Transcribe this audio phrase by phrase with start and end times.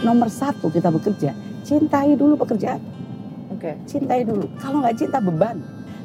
[0.00, 1.32] Nomor satu kita bekerja,
[1.64, 2.80] cintai dulu pekerjaan.
[3.50, 3.72] Oke.
[3.84, 4.44] Cintai dulu.
[4.56, 5.56] Kalau nggak cinta beban.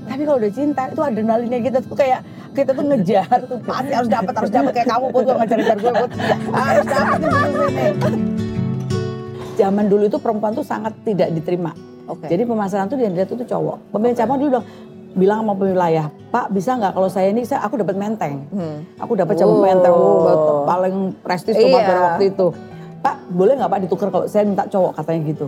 [0.08, 4.10] Tapi kalau udah cinta itu adrenalinnya kita tuh kayak kita tuh ngejar tuh pasti harus
[4.10, 6.12] dapat harus dapat kayak kamu pun ngejar-ngejar gue put
[6.50, 7.20] harus dapat.
[9.54, 11.76] Zaman dulu itu perempuan tuh sangat tidak diterima.
[12.08, 12.26] Oke.
[12.26, 13.94] Jadi pemasaran tuh dia dilihat tuh cowok.
[13.94, 14.66] Pemilik cabang dulu dong
[15.10, 18.86] bilang sama wilayah, Pak bisa nggak kalau saya ini saya aku dapat menteng, Hmm.
[18.96, 19.66] aku dapat cabang Oh.
[19.66, 21.76] menteng oh, paling prestis tuh Iya.
[21.82, 22.48] pada waktu itu.
[23.00, 25.48] Pak boleh nggak Pak ditukar kalau saya minta cowok katanya gitu.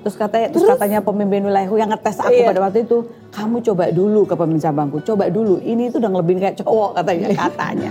[0.00, 2.46] Terus katanya, terus, katanya pemimpin wilayahku yang ngetes aku Iya.
[2.46, 5.58] pada waktu itu, kamu coba dulu ke pemimpin cabangku, coba dulu.
[5.58, 7.90] Ini itu udah ngelebihin kayak cowok katanya, katanya.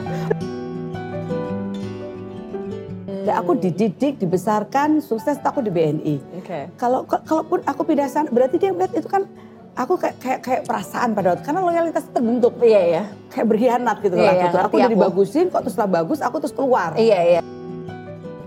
[3.25, 6.15] Dan aku dididik, dibesarkan, sukses aku di BNI.
[6.39, 6.59] Oke.
[6.75, 9.25] Kalau ka- kalaupun aku pindah sana, berarti dia melihat itu kan
[9.73, 13.03] aku kayak kayak, kayak perasaan pada waktu karena loyalitas terbentuk Iya ya.
[13.27, 14.57] kayak berkhianat gitu Iya, lah iya, gitu.
[14.61, 16.93] Aku udah dibagusin, kok terus setelah bagus aku terus keluar.
[16.95, 17.41] Iya iya.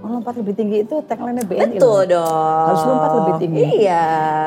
[0.08, 1.76] Melompat lebih tinggi itu tagline BNI.
[1.76, 2.24] Betul loh.
[2.24, 2.64] dong.
[2.64, 3.62] Harus lompat lebih tinggi.
[3.84, 4.06] Iya.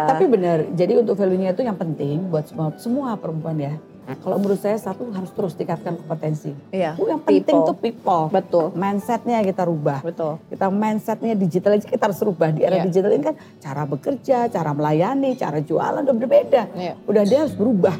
[0.09, 3.73] Tapi benar, jadi untuk value-nya itu yang penting buat semua, semua perempuan ya.
[4.11, 6.51] Kalau menurut saya satu harus terus tingkatkan kompetensi.
[6.67, 6.97] Iya.
[6.99, 7.69] Oh, Yang penting People.
[7.69, 8.23] tuh people.
[8.27, 8.65] Betul.
[8.73, 10.03] Mindsetnya kita rubah.
[10.03, 10.35] Betul.
[10.49, 12.49] Kita mindsetnya digital aja kita harus rubah.
[12.51, 12.89] Di era Iya.
[12.89, 16.61] digital ini kan cara bekerja, cara melayani, cara jualan udah berbeda.
[16.73, 16.93] Iya.
[17.05, 17.95] Udah dia harus berubah.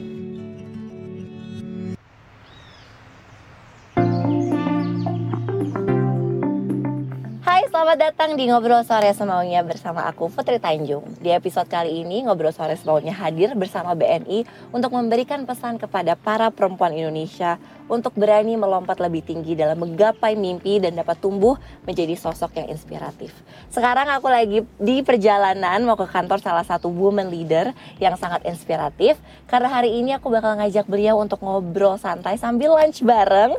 [7.72, 11.08] Selamat datang di Ngobrol Sore Semaunya bersama aku Putri Tanjung.
[11.24, 14.44] Di episode kali ini Ngobrol Sore Semaunya hadir bersama BNI
[14.76, 17.56] untuk memberikan pesan kepada para perempuan Indonesia
[17.88, 21.56] untuk berani melompat lebih tinggi dalam menggapai mimpi dan dapat tumbuh
[21.88, 23.32] menjadi sosok yang inspiratif.
[23.72, 29.16] Sekarang aku lagi di perjalanan mau ke kantor salah satu woman leader yang sangat inspiratif
[29.48, 33.56] karena hari ini aku bakal ngajak beliau untuk ngobrol santai sambil lunch bareng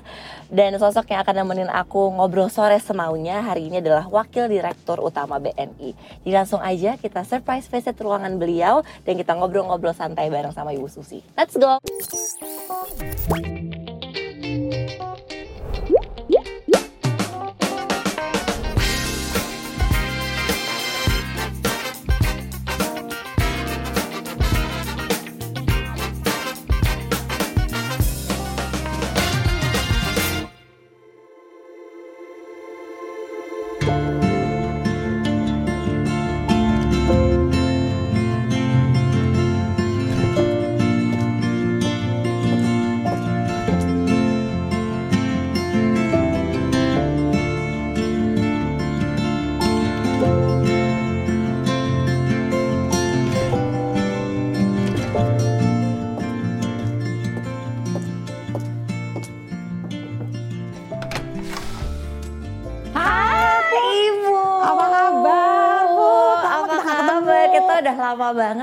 [0.52, 5.42] dan sosok yang akan nemenin aku ngobrol sore semaunya hari ini adalah Wakil Direktur Utama
[5.42, 5.90] BNI.
[6.22, 10.88] Jadi langsung aja kita surprise visit ruangan beliau dan kita ngobrol-ngobrol santai bareng sama Ibu
[10.88, 11.20] Susi.
[11.34, 11.76] Let's go!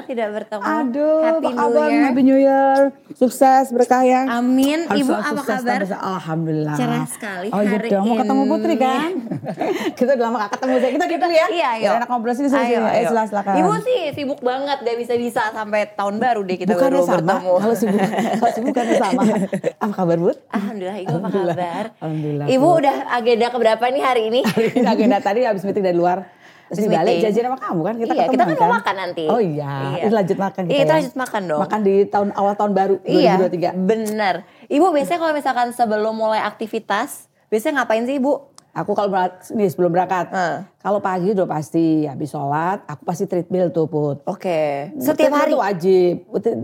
[0.09, 0.63] Tidak bertemu.
[0.65, 1.87] Aduh, Happy apa New kabar?
[1.87, 2.01] Year.
[2.03, 2.79] Happy New Year.
[3.13, 4.21] Sukses, berkah ya.
[4.31, 4.83] Amin.
[4.83, 5.79] Harus Ibu apa sukses, kabar?
[5.79, 6.75] tambah- Alhamdulillah.
[6.75, 8.49] Cerah sekali Oh iya hari dong, mau ketemu ini.
[8.49, 9.09] Putri kan?
[9.99, 10.73] kita udah lama gak ketemu.
[10.89, 11.45] Kita gitu ya.
[11.47, 11.83] Iya, ayo.
[11.85, 12.89] Biar enak ngobrol sini, sini, Ayo, sini.
[12.89, 13.23] Eh, ayo.
[13.23, 13.53] silakan.
[13.55, 17.51] Ibu sih sibuk banget, gak bisa-bisa sampai tahun baru deh kita Bukannya baru sama, bertemu.
[17.55, 17.99] kalau sibuk,
[18.33, 19.21] kalau sibuk kan sama.
[19.83, 20.37] Apa kabar, Bud?
[20.49, 21.83] Alhamdulillah, Ibu apa kabar?
[21.97, 22.77] Alhamdulillah, Ibu Bu.
[22.79, 24.41] udah agenda keberapa nih hari ini?
[24.43, 26.38] Ini agenda tadi habis meeting dari luar.
[26.69, 27.23] Terus Habis balik meeting.
[27.25, 27.95] janjian sama kamu kan?
[27.95, 29.23] Kita Iya, ketemu kita kan mau makan nanti.
[29.25, 30.03] Oh iya, Iya.
[30.05, 30.97] ini lanjut makan kita Iya, kita ya.
[31.01, 31.59] lanjut makan dong.
[31.59, 33.69] Makan di tahun awal tahun baru Iya, 2023.
[33.75, 34.35] bener.
[34.67, 37.09] Ibu biasanya kalau misalkan sebelum mulai aktivitas,
[37.47, 38.33] biasanya ngapain sih Ibu?
[38.71, 40.57] Aku kalau berangkat, nih sebelum berangkat, Heeh.
[40.79, 44.23] Kalau pagi udah pasti habis sholat, aku pasti treadmill tuh Put.
[44.23, 45.51] Oke, setiap Treadmill hari?
[45.51, 46.13] tuh wajib,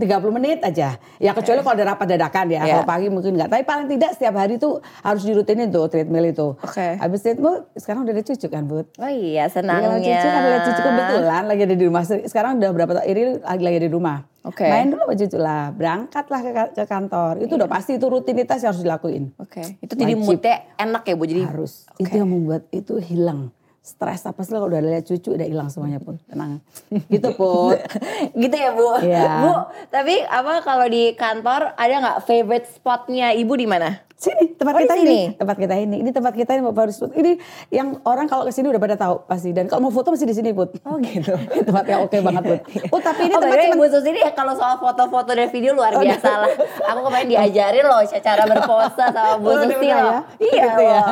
[0.32, 0.96] menit aja.
[1.16, 2.72] Ya kecuali kalau ada rapat dadakan ya, Iya.
[2.72, 3.52] kalau pagi mungkin enggak.
[3.52, 6.56] Tapi paling tidak setiap hari tuh harus dirutinin tuh treadmill itu.
[6.56, 6.96] Oke.
[6.96, 8.86] Habis treadmill, sekarang udah ada cucu kan Bud?
[8.96, 10.00] Oh iya, Iya, senangnya.
[10.00, 12.02] cucu kan ada cucu kebetulan lagi ada di rumah.
[12.06, 14.18] Sekarang udah berapa tahun ini lagi lagi di rumah.
[14.46, 14.62] Oke.
[14.62, 17.42] Main dulu sama cucu lah, berangkatlah ke, ke kantor.
[17.42, 19.34] Itu udah pasti itu rutinitas yang harus dilakuin.
[19.36, 21.82] Oke, itu jadi moodnya enak ya Bu, jadi harus.
[21.92, 22.06] Oke.
[22.06, 23.50] Itu yang membuat itu hilang.
[23.86, 26.18] Stres apa sih kalau udah lihat cucu udah hilang semuanya pun.
[26.26, 26.58] Tenang.
[27.14, 27.78] gitu pun.
[28.42, 28.98] gitu ya Bu.
[28.98, 29.30] Iya.
[29.40, 29.52] Bu,
[29.88, 34.02] tapi apa kalau di kantor ada nggak favorite spotnya Ibu di mana?
[34.16, 35.04] Sini Oh, tempat di kita sini?
[35.04, 35.96] ini, tempat kita ini.
[36.00, 37.36] Ini tempat kita ini baru Ini
[37.68, 39.52] yang orang kalau ke sini udah pada tahu pasti.
[39.52, 40.72] Dan kalau mau foto masih di sini, Put.
[40.82, 41.36] Oh gitu.
[41.68, 42.60] tempat yang oke banget, Put.
[42.90, 45.92] Oh, tapi ini oh, tempat cuman- Bu Susi ini kalau soal foto-foto dan video luar
[45.92, 46.48] Oh, biasa lah.
[46.88, 50.00] Aku kemarin diajarin loh cara berpose sama Bu Oh, Susi loh.
[50.00, 50.18] ya?
[50.40, 51.04] Iya Gitu ya.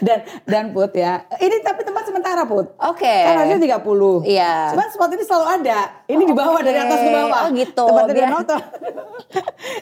[0.00, 1.28] dan dan Put ya.
[1.36, 2.72] Ini tapi tempat sementara, Put.
[2.80, 3.04] Oke.
[3.28, 4.24] Kan harusnya 30.
[4.24, 4.72] Iya.
[4.72, 5.78] Cuman spot ini selalu ada.
[6.08, 6.64] Ini di bawah Oke.
[6.64, 7.40] dari atas ke bawah.
[7.44, 7.84] Oh, gitu.
[7.84, 8.60] Biar- dia nonton.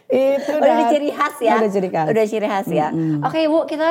[0.09, 1.55] itu Udah ada ciri khas ya.
[1.57, 2.07] Udah ciri khas.
[2.11, 2.89] Udah ciri khas ya.
[3.23, 3.89] Oke Ibu, kita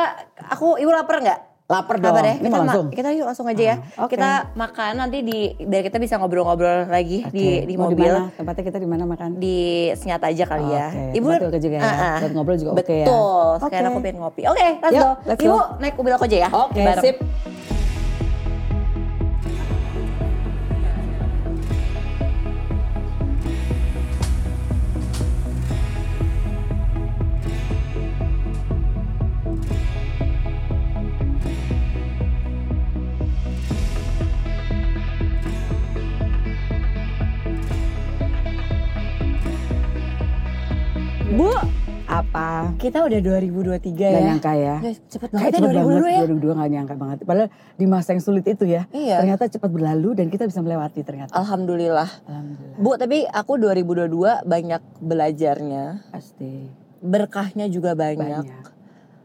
[0.52, 1.40] aku Ibu lapar nggak?
[1.66, 2.14] Lapar dong.
[2.14, 2.38] Deh?
[2.38, 2.86] Ini Kita, langsung.
[2.94, 3.76] kita yuk langsung aja ya.
[3.98, 4.14] Ah, oke.
[4.14, 8.06] Kita makan nanti di dari kita bisa ngobrol-ngobrol lagi di Oke, di mau mobil.
[8.06, 8.30] mana?
[8.38, 9.42] Tempatnya kita di mana makan?
[9.42, 9.58] Di
[9.98, 10.88] senyata aja kali ya.
[10.94, 11.82] Oke, Ibu tempat juga ya.
[11.82, 12.18] Ah, ah.
[12.22, 13.06] Buat ngobrol juga oke ya.
[13.10, 13.48] Betul.
[13.58, 13.90] Sekarang Oke.
[13.90, 14.42] aku pengen ngopi.
[14.46, 15.10] Oke, let's go.
[15.26, 15.62] let's Ibu go.
[15.82, 16.50] naik mobil aku aja ya.
[16.54, 17.02] Oke, bareng.
[17.02, 17.18] sip.
[42.86, 44.22] Kita udah 2023 Gak ya.
[44.22, 44.76] nyangka ya.
[44.78, 46.20] Guys, cepet banget ya cepet 2022 ya.
[46.30, 47.18] 2022 gak nyangka banget.
[47.26, 48.86] Padahal di masa yang sulit itu ya.
[48.94, 49.26] Iya.
[49.26, 51.34] Ternyata cepat berlalu dan kita bisa melewati ternyata.
[51.34, 52.06] Alhamdulillah.
[52.30, 52.78] Alhamdulillah.
[52.78, 55.84] Bu, tapi aku 2022 banyak belajarnya.
[56.14, 56.70] Pasti.
[57.02, 58.46] Berkahnya juga banyak.
[58.46, 58.66] Banyak.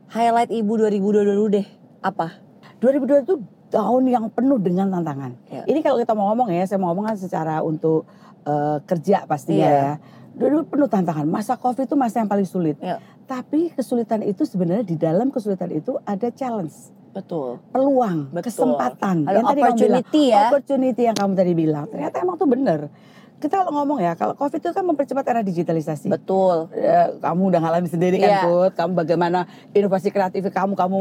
[0.09, 1.67] Highlight Ibu 2022 dulu deh.
[2.01, 2.41] Apa?
[2.81, 3.35] 2022 itu
[3.69, 5.37] tahun yang penuh dengan tantangan.
[5.53, 5.63] Ya.
[5.69, 8.09] Ini kalau kita mau ngomong ya, saya mau ngomong kan secara untuk
[8.41, 9.85] eh, kerja pastinya Iya.
[9.85, 9.95] ya.
[10.41, 11.27] 2022 penuh tantangan.
[11.29, 12.81] Masa Covid itu masa yang paling sulit.
[12.81, 12.97] Ya.
[13.31, 17.63] Tapi kesulitan itu sebenarnya di dalam kesulitan itu ada challenge, Betul.
[17.71, 18.51] peluang, Betul.
[18.51, 19.23] kesempatan.
[19.23, 20.43] Ada Yang tadi kamu bilang, opportunity ya.
[20.51, 21.87] Opportunity yang kamu tadi bilang.
[21.87, 22.81] Ternyata emang tuh bener.
[23.39, 26.11] Kita kalau ngomong ya, kalau Covid itu kan mempercepat era digitalisasi.
[26.11, 26.75] Betul.
[26.75, 28.41] Ya, kamu udah ngalamin sendiri kan Iya.
[28.43, 29.39] Put kamu bagaimana
[29.73, 30.99] inovasi kreatif kamu kamu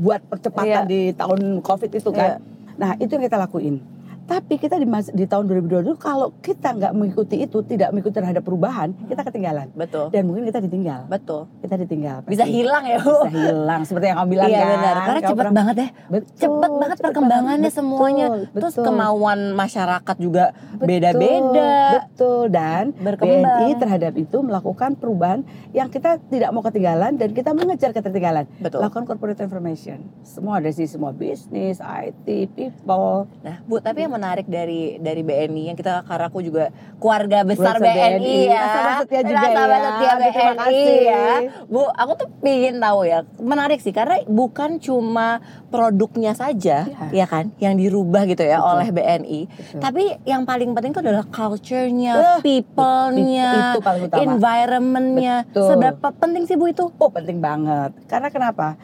[0.00, 0.88] buat percepatan Iya.
[0.88, 2.40] di tahun covid itu kan
[2.76, 3.80] nah itu yang kita lakuin
[4.26, 8.90] tapi kita di, di tahun 2022 kalau kita nggak mengikuti itu tidak mengikuti terhadap perubahan
[9.06, 10.10] kita ketinggalan Betul.
[10.10, 11.46] dan mungkin kita ditinggal Betul.
[11.60, 12.52] kita ditinggal Bisa pasti.
[12.52, 13.14] hilang ya, Bu.
[13.22, 14.94] bisa hilang seperti yang kamu bilang Iya kan benar.
[14.96, 15.88] Karena Kamu cepet pernah- banget ya.
[16.06, 17.72] betul, Cepet banget cepet perkembangannya banget.
[17.72, 18.26] semuanya.
[18.26, 18.84] Betul, Terus betul.
[18.84, 21.72] kemauan masyarakat juga Betul, beda-beda.
[21.96, 23.58] Betul dan Berkembang.
[23.62, 25.40] BNI terhadap itu melakukan perubahan
[25.70, 28.50] yang kita tidak mau ketinggalan dan kita mengejar ketertinggalan.
[28.58, 28.82] Betul.
[28.82, 30.02] Lakukan corporate transformation.
[30.20, 33.30] Semua ada sih semua bisnis, IT, people.
[33.40, 37.76] Nah, Bu, tapi yang menarik dari dari BNI yang kita karena aku juga keluarga besar
[37.76, 38.58] BNI, BNI, ya.
[38.58, 39.78] nasabah setia juga Nasabah ya.
[39.78, 40.96] setia Aduh, terima BNI kasih.
[41.02, 41.24] ya.
[41.66, 43.18] Bu, aku tuh pingin tahu ya.
[43.36, 47.08] Menarik sih karena bukan cuma produknya saja Iya.
[47.14, 48.70] ya kan yang dirubah gitu ya Betul.
[48.72, 49.40] oleh BNI.
[49.46, 49.80] Betul.
[49.80, 53.76] Tapi yang paling penting itu adalah culture-nya, Eh, people-nya,
[54.16, 55.44] environment-nya.
[55.52, 56.88] Seberapa penting sih Bu itu?
[56.90, 57.92] Oh penting banget.
[58.06, 58.76] Karena kenapa?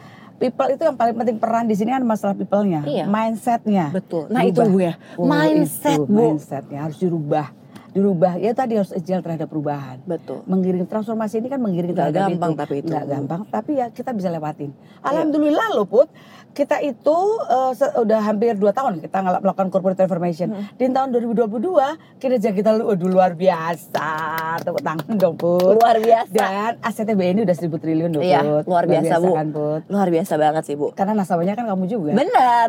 [0.42, 3.06] People itu yang paling penting peran di sini kan masalah people-nya, Iya.
[3.06, 3.94] mindset-nya.
[3.94, 4.26] Betul.
[4.26, 4.98] Nah, itu Bu ya.
[5.14, 6.34] Oh, Mindset, itu, Bu.
[6.34, 7.54] Mindsetnya harus dirubah.
[7.92, 8.40] Dirubah.
[8.40, 10.00] Ya tadi harus agile terhadap perubahan.
[10.02, 10.40] Betul.
[10.42, 12.58] mengiring transformasi ini kan mengiring terhadap gampang itu.
[12.58, 12.88] tapi itu.
[12.88, 14.72] Nggak gampang tapi ya kita bisa lewatin
[15.02, 16.08] alhamdulillah loh put
[16.52, 20.68] kita itu eh, se- udah hampir 2 tahun kita melakukan corporate transformation Hmm.
[20.70, 21.48] di tahun 2022
[22.18, 24.08] kinerja kita lu luar biasa
[24.60, 26.28] tepuk tangan dong put Luar biasa.
[26.30, 29.32] dan asetnya BNI udah 1000 triliun loh Iya, put luar biasa, Bu.
[29.32, 30.92] kan put Luar biasa banget sih, Bu.
[30.92, 32.68] karena nasabahnya kan kamu juga Benar.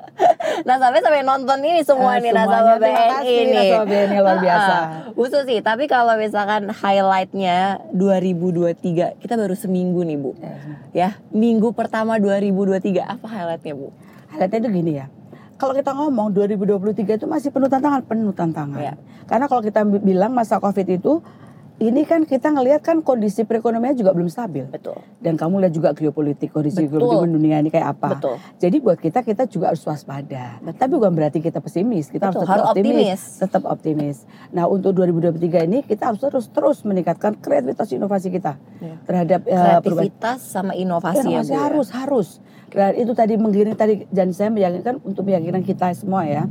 [0.68, 3.54] nah sampai nonton ini semua Eh, nih nasabah BNI ini.
[3.54, 4.74] nasabah BNI, luar biasa.
[5.12, 8.76] Bu Susi, tapi kalau misalkan highlightnya 2023,
[9.16, 10.32] kita baru seminggu nih Bu.
[10.92, 13.88] Ya, minggu pertama 2023 apa highlightnya Bu?
[14.28, 15.06] Highlightnya itu gini ya.
[15.56, 18.76] Kalau kita ngomong 2023 itu masih penuh tantangan, penuh tantangan.
[18.78, 18.94] Iya.
[19.24, 21.24] Karena kalau kita bi- bilang masa Covid itu
[21.76, 24.64] ini kan kita ngelihat kan kondisi perekonomian juga belum stabil.
[24.66, 24.96] Betul.
[25.18, 27.04] Dan kamu lihat juga geopolitik, kondisi Betul.
[27.04, 28.16] geopolitik dunia ini kayak apa.
[28.16, 28.36] Betul.
[28.58, 30.56] Jadi buat kita kita juga harus waspada.
[30.58, 30.76] Betul.
[30.78, 32.92] Tapi bukan berarti kita pesimis, kita Betul, harus tetap harus optimis.
[32.92, 33.20] optimis.
[33.38, 34.16] Tetap optimis.
[34.50, 38.96] Nah, untuk 2023 ini kita harus terus terus meningkatkan kreativitas inovasi kita Iya.
[39.04, 41.56] terhadap eh, perubahan Kreativitas sama inovasi ya, Inovasi Bu.
[41.56, 41.60] ya?
[41.96, 42.28] harus
[42.68, 46.44] dan itu tadi menggiring tadi dan saya meyakinkan untuk meyakinkan kita semua ya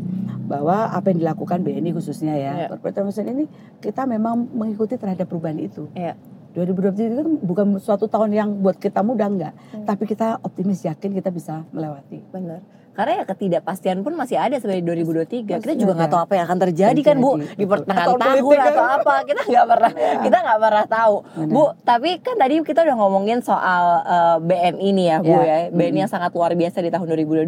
[0.45, 2.67] bahwa apa yang dilakukan BNI khususnya ya Iya.
[2.71, 3.45] corporate transformation ini
[3.81, 5.89] kita memang mengikuti terhadap perubahan itu.
[5.91, 6.15] Iya.
[6.55, 9.83] 2023 itu kan bukan suatu tahun yang buat kita mudah enggak, Hmm.
[9.83, 12.23] tapi kita optimis yakin kita bisa melewati.
[12.31, 12.63] Benar.
[12.95, 15.45] Karena ya ketidakpastian pun masih ada sebenarnya 2023.
[15.45, 15.99] Kita Masih juga ada.
[15.99, 18.19] nggak tahu apa yang akan terjadi kan Bu di pertengahan Tahun
[18.57, 18.95] atau kan.
[18.97, 19.13] apa.
[19.21, 19.91] Kita nggak pernah
[20.23, 21.15] kita nggak pernah tahu.
[21.21, 21.51] Benar.
[21.51, 25.43] Bu, tapi kan tadi kita udah ngomongin soal eh, BNI nih ya Bu Ya.
[25.43, 25.57] ya.
[25.69, 26.01] BNI Mm-mm.
[26.01, 27.43] yang sangat luar biasa di tahun 2022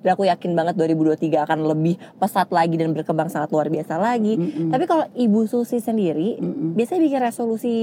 [0.00, 4.34] dan aku yakin banget 2023 akan lebih pesat lagi dan berkembang sangat luar biasa lagi.
[4.66, 6.40] Tapi kalau Ibu Susi sendiri
[6.72, 7.76] biasanya bikin resolusi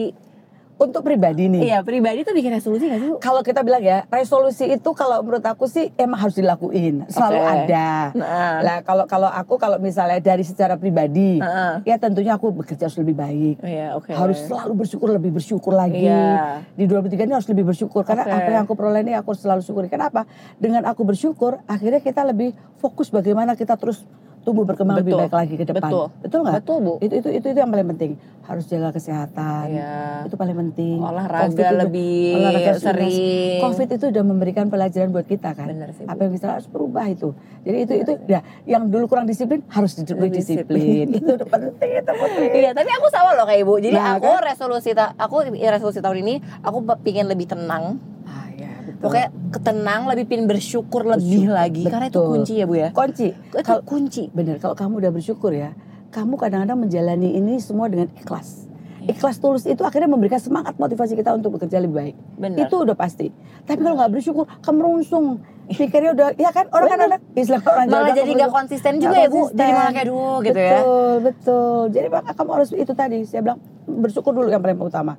[0.73, 1.69] Untuk pribadi nih.
[1.69, 3.11] iya pribadi tuh bikin resolusi gak sih?
[3.21, 7.49] Kalau kita bilang ya, resolusi itu kalau menurut aku sih emang harus dilakuin, selalu Oke.
[7.69, 7.89] ada.
[8.17, 11.85] Nah, Lah kalau kalau aku kalau misalnya dari secara pribadi, Heeh.
[11.85, 13.61] ya tentunya aku bekerja harus lebih baik.
[13.61, 14.11] Iya, oke.
[14.11, 16.09] Harus selalu bersyukur lebih bersyukur lagi.
[16.09, 16.65] Iya.
[16.73, 18.33] Di 23 ini harus lebih bersyukur karena Oke.
[18.33, 19.87] apa yang aku peroleh ini aku selalu syukuri.
[19.87, 20.25] Kenapa?
[20.57, 22.51] Dengan aku bersyukur, akhirnya kita lebih
[22.81, 24.03] fokus bagaimana kita terus
[24.43, 25.21] tumbuh berkembang lebih Betul.
[25.23, 25.81] baik lagi ke depan.
[25.83, 26.05] Betul.
[26.19, 26.55] Betul nggak?
[26.59, 26.93] Betul bu.
[26.99, 28.11] Itu, itu itu itu yang paling penting.
[28.43, 29.65] Harus jaga kesehatan.
[29.69, 30.27] Iya.
[30.27, 30.99] Itu paling penting.
[30.99, 33.59] Olahraga Covid itu- lebih olahraga sudah- sering.
[33.61, 35.67] Covid itu udah memberikan pelajaran buat kita kan.
[35.69, 36.11] Bener sih, Bu.
[36.11, 37.31] Apa yang bisa harus berubah itu.
[37.63, 41.05] Jadi itu itu ya yang dulu kurang disiplin harus lebih Lebih disiplin.
[41.17, 42.47] itu udah penting itu Putri.
[42.53, 43.73] Iya, tapi aku sama loh kayak ibu.
[43.77, 44.43] Jadi Nah, aku kan?
[44.43, 47.95] resolusi aku resolusi tahun ini aku pingin lebih tenang.
[48.23, 48.72] Ah, ya, betul.
[49.03, 51.83] Pokoknya ketenang, lebih pingin bersyukur lebih Bersyukur, lagi.
[51.83, 52.31] Karena itu betul.
[52.31, 52.89] kunci ya bu ya.
[52.89, 53.27] kunci.
[53.35, 54.23] Itu Kalau kunci.
[54.31, 55.75] bener kalau kamu udah bersyukur ya,
[56.09, 58.71] kamu kadang-kadang menjalani ini semua dengan ikhlas.
[59.03, 59.11] Iya.
[59.11, 62.15] Ikhlas tulus itu akhirnya memberikan semangat motivasi kita untuk bekerja lebih baik.
[62.39, 62.63] Benar.
[62.63, 63.27] Itu udah pasti.
[63.63, 65.43] Tapi kalau nggak bersyukur, kemerungsung.
[65.63, 69.23] Pikirnya udah, ya kan orang kan ada istilah orang Malah jadi nggak konsisten juga Nggak
[69.23, 69.31] ya bu.
[69.31, 69.71] Jadi konsisten.
[69.71, 70.71] malah kayak duh gitu ya.
[70.75, 75.13] betul, Betul, Jadi maka kamu harus itu tadi saya bilang bersyukur dulu yang paling utama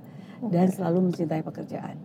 [0.44, 1.96] dan selalu mencintai pekerjaan.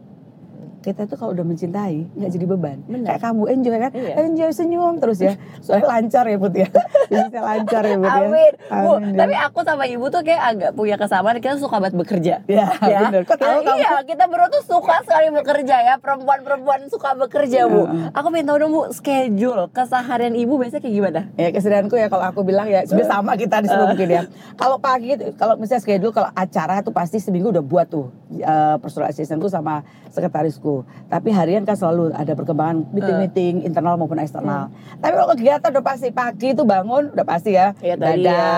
[0.80, 2.78] Kita tuh kalau udah mencintai nggak jadi beban.
[2.86, 3.08] Benar.
[3.10, 4.14] Kayak kamu enjoy kan, Iya.
[4.24, 5.34] enjoy senyum terus ya.
[5.60, 6.68] Soalnya lancar ya Put ya.
[7.10, 8.22] Bisnisnya lancar ya Put ya.
[8.22, 8.54] Amin.
[8.70, 12.34] Bu, Amin, tapi aku sama ibu tuh kayak agak punya kesamaan kita suka banget bekerja.
[12.46, 13.00] Ya, ya.
[13.06, 13.24] bener.
[13.24, 13.78] Kok tahu Ya, kamu?
[13.78, 15.94] Iya, kita berdua tuh suka sekali bekerja ya.
[15.98, 17.84] Perempuan-perempuan suka bekerja, Bu.
[17.84, 18.08] Heeh.
[18.14, 21.22] Aku pengen tahu dong, Bu, schedule keseharian ibu biasanya kayak gimana?
[21.36, 24.24] Ya kesedihanku ya kalau aku bilang ya sebenarnya sama kita di seluruh mungkin ya.
[24.56, 28.08] Kalau pagi kalau misalnya schedule kalau acara itu pasti seminggu udah buat tuh
[28.40, 30.69] uh, personal assistantku sama sekretarisku.
[31.08, 34.70] Tapi harian kan selalu ada perkembangan meeting-meeting internal maupun eksternal.
[34.98, 37.74] Tapi kalau kegiatan udah pasti pagi itu bangun udah pasti ya.
[37.80, 38.50] Ya, tadi Dada, ya.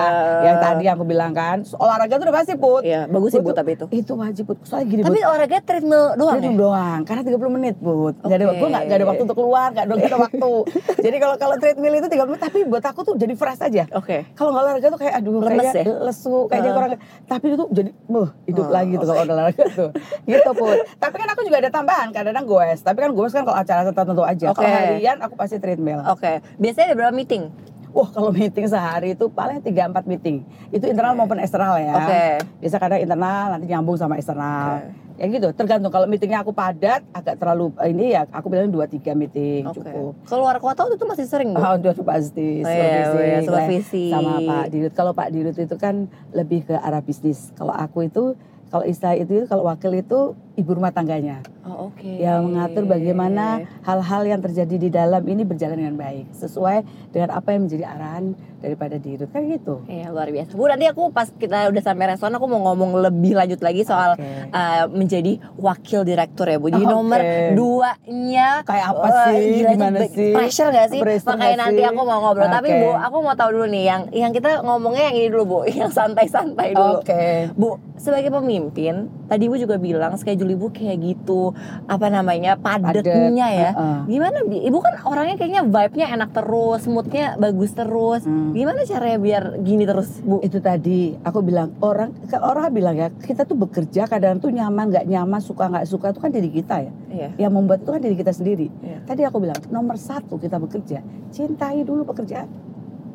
[0.42, 2.82] yang tadi yang aku bilang kan olahraga itu udah pasti put.
[2.82, 3.86] Iya, bagus sih, Put, tapi itu.
[3.90, 4.58] Itu wajib put.
[4.62, 5.26] Soalnya gini Tapi Put.
[5.26, 6.54] olahraga treadmill doang Itu ya?
[6.54, 7.74] doang, karena 30 menit.
[7.78, 8.58] Gak ada, Oke.
[8.58, 10.52] gue gak, gak ada waktu untuk keluar, gak ada, gak ada waktu.
[11.06, 13.84] jadi kalau kalau treadmill itu 30 menit, tapi buat aku tuh jadi fresh aja.
[13.92, 14.26] Oke.
[14.32, 15.94] Kalau nggak olahraga tuh kayak aduh Lemes kayaknya ya?
[16.02, 16.76] lesu, kayaknya Heeh.
[16.76, 16.90] kurang.
[17.26, 19.90] Tapi itu jadi, buh, hidup Oh, lagi tuh kalau udah olahraga tuh.
[20.30, 20.76] Gitu pun.
[20.98, 22.80] Tapi kan aku juga ada tambahan, kadang-kadang goes.
[22.82, 24.46] Tapi kan goes kan kalau acara tertentu aja.
[24.50, 24.58] Oke.
[24.58, 26.02] Kalau harian aku pasti treadmill.
[26.10, 26.42] Oke.
[26.58, 27.52] Biasanya ada berapa meeting?
[27.92, 30.42] Wah kalau meeting sehari itu paling 3-4 meeting.
[30.72, 31.94] Itu internal maupun eksternal ya.
[31.94, 32.24] Oke.
[32.64, 34.80] Biasa kadang internal nanti nyambung sama eksternal.
[34.80, 35.02] Oke.
[35.20, 39.68] Ya gitu, tergantung kalau meetingnya aku padat, agak terlalu ini ya aku bilang 2-3 meeting
[39.68, 39.84] Oke.
[39.84, 40.12] cukup.
[40.24, 41.52] Keluar kota itu masih sering?
[41.52, 44.04] Oh, udah pasti Oh, iya, iya, supervisi, supervisi.
[44.08, 44.92] sama Pak Dirut.
[44.96, 47.52] Kalau Pak Dirut itu kan lebih ke arah bisnis.
[47.54, 48.34] Kalau aku itu
[48.72, 52.04] kalau istilah itu kalau wakil itu ibu rumah tangganya Oh, oke.
[52.18, 53.44] yang mengatur bagaimana
[53.80, 58.24] hal-hal yang terjadi di dalam ini berjalan dengan baik sesuai dengan apa yang menjadi arahan
[58.58, 59.82] daripada Dirut kan gitu.
[59.86, 60.52] Iya luar biasa.
[60.52, 64.14] Bu nanti aku pas kita udah sampai restoran aku mau ngomong lebih lanjut lagi soal
[64.14, 64.26] Oke.
[64.50, 66.68] uh, menjadi wakil direktur ya Bu.
[66.68, 66.92] Jadi Oke.
[66.92, 67.20] nomor
[67.54, 69.38] duanya Kayak apa sih?
[69.38, 70.30] gila, itu Gimana sih?
[70.32, 71.00] Pressure gak sih?
[71.00, 71.88] Pressure Makanya nggak nanti sih?
[71.88, 72.48] aku mau ngobrol.
[72.48, 72.80] Tapi Oke.
[72.80, 75.90] Bu aku mau tahu dulu nih yang yang kita ngomongnya yang ini dulu Bu, yang
[75.90, 77.00] santai-santai dulu.
[77.00, 77.22] Oke.
[77.54, 78.94] Bu, sebagai pemimpin,
[79.26, 81.54] tadi Ibu juga bilang schedule Ibu kayak gitu,
[81.86, 83.70] apa namanya, padatnya ya.
[83.74, 83.98] Heeh.
[84.10, 84.58] Gimana Bi?
[84.66, 88.22] Ibu kan orangnya kayaknya vibe-nya enak terus, moodnya bagus terus.
[88.26, 88.56] Hmm.
[88.56, 90.42] Gimana caranya biar gini terus, Bu?
[90.42, 95.06] Itu tadi aku bilang orang orang bilang ya kita tuh bekerja kadang tuh nyaman nggak
[95.06, 96.92] nyaman suka nggak suka itu kan diri kita ya.
[97.12, 97.28] Iya.
[97.48, 98.66] Yang membuat itu kan diri kita sendiri.
[98.82, 98.98] Iya.
[99.04, 102.48] Tadi aku bilang nomor satu kita bekerja cintai dulu pekerjaan,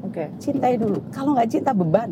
[0.06, 0.34] Oke.
[0.42, 1.02] cintai dulu.
[1.14, 2.12] Kalau nggak cinta beban.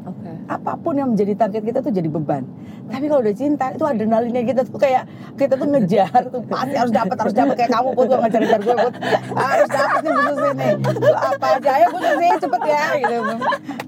[0.00, 0.32] Oke.
[0.48, 2.42] Apa pun yang menjadi target kita tuh jadi beban.
[2.88, 5.04] Tapi kalau udah cinta itu adrenalinnya kita tuh kayak
[5.36, 8.76] kita tuh ngejar tuh pasti harus dapat harus dapat kayak kamu pun gak ngejar-ngejar gue
[8.80, 8.92] pun
[9.36, 10.68] harus dapat nih butuh sini.
[11.14, 13.16] Apa aja ya butuh sih cepet ya gitu.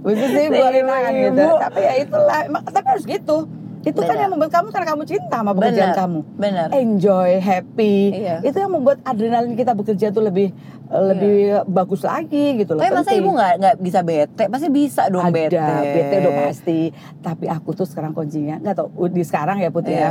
[0.04, 1.46] Butuh buarin makan gitu.
[1.58, 3.36] Tapi ya itulah emang- tapi harus gitu.
[3.82, 4.20] Itu kan Benar.
[4.20, 5.98] yang membuat kamu karena kamu cinta sama pekerjaan Benar.
[5.98, 6.20] kamu.
[6.36, 6.66] Benar.
[6.72, 7.96] Enjoy, happy.
[8.16, 8.36] Iya.
[8.40, 10.54] Itu yang membuat adrenalin kita bekerja tuh lebih
[10.92, 11.36] lebih
[11.66, 12.80] bagus lagi gitu loh.
[12.80, 13.18] Tapi masa Penting.
[13.18, 14.44] ibu nggak nggak bisa bete?
[14.46, 15.56] Pasti bisa dong ada bete.
[15.56, 16.80] bete udah pasti
[17.18, 20.10] tapi aku tuh sekarang kuncinya nggak tau di sekarang ya putih Iya.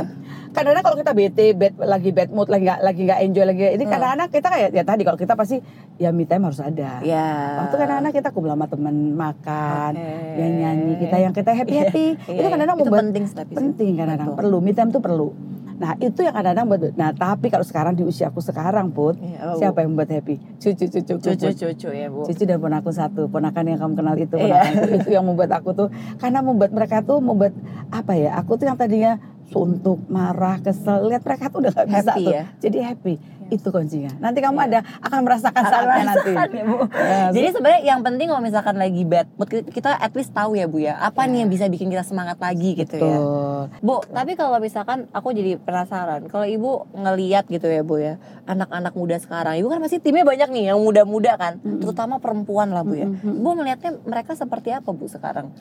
[0.50, 3.84] kadang-kadang kalau kita bete bad, lagi bad mood lagi nggak lagi nggak enjoy lagi ini
[3.84, 3.92] Hmm.
[3.92, 5.56] kadang-kadang kita kayak ya tadi kalau kita pasti
[5.96, 7.28] ya me time harus ada Ya.
[7.58, 10.10] waktu kadang-kadang kita kumpul sama temen makan Oke.
[10.34, 13.52] yang nyanyi kita yang kita happy happy Iya, itu kadang-kadang itu membuat penting sih tapi
[13.52, 13.61] sih.
[13.62, 14.40] Penting kadang-kadang Betul.
[14.42, 15.28] perlu me time tuh perlu
[15.72, 19.50] nah itu yang kadang-kadang buat nah tapi kalau sekarang di usia aku sekarang put Iya,
[19.50, 19.58] Bu?
[19.58, 22.22] siapa yang membuat happy cucu cucu Cucu-cucu ya bu.
[22.22, 24.62] Cucu dan ponaku satu, ponakan yang kamu kenal itu, Iya.
[24.62, 25.88] ponakanku itu yang membuat aku tuh,
[26.18, 27.50] karena membuat mereka tuh membuat
[27.90, 28.38] apa ya?
[28.38, 29.18] Aku tuh yang tadinya
[29.52, 32.44] suntuk, marah, kesel, lihat mereka tuh udah gak bisa Happy tuh, ya?
[32.58, 33.14] jadi happy.
[33.52, 34.08] Itu kuncinya.
[34.16, 34.64] Nanti kamu Iya.
[34.64, 36.32] ada akan merasakan saatnya nanti.
[36.32, 36.76] Ya, Bu.
[37.12, 40.64] Ya, Jadi sebenarnya yang penting kalau misalkan lagi bad mood kita at least tahu ya
[40.64, 43.12] bu ya apa nih yang bisa bikin kita semangat lagi gitu ya.
[43.12, 43.62] Betul.
[43.78, 48.96] Bu, tapi kalau misalkan aku jadi penasaran, kalau ibu ngeliat gitu ya bu ya, anak-anak
[48.96, 51.84] muda sekarang, ibu kan pasti timnya banyak nih yang muda-muda kan, Mm-mm.
[51.84, 53.04] terutama perempuan lah bu ya.
[53.04, 53.36] Mm-mm.
[53.36, 55.52] Bu melihatnya mereka seperti apa bu sekarang?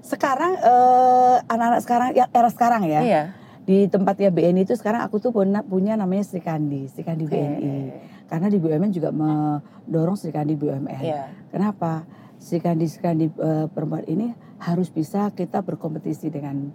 [0.00, 3.22] Sekarang eh, anak-anak sekarang, ya era sekarang ya, Iya.
[3.68, 7.36] di tempatnya BNI itu sekarang aku tuh punya, punya namanya Sri Kandi, Sri Kandi Oke.
[7.36, 7.74] BNI.
[8.30, 11.02] Karena di BUMN juga mendorong Sri Kandi BUMN.
[11.02, 11.28] Iya.
[11.50, 12.06] Kenapa?
[12.40, 16.72] Sri Kandi Sri Kandi eh, perempuan ini harus bisa kita berkompetisi dengan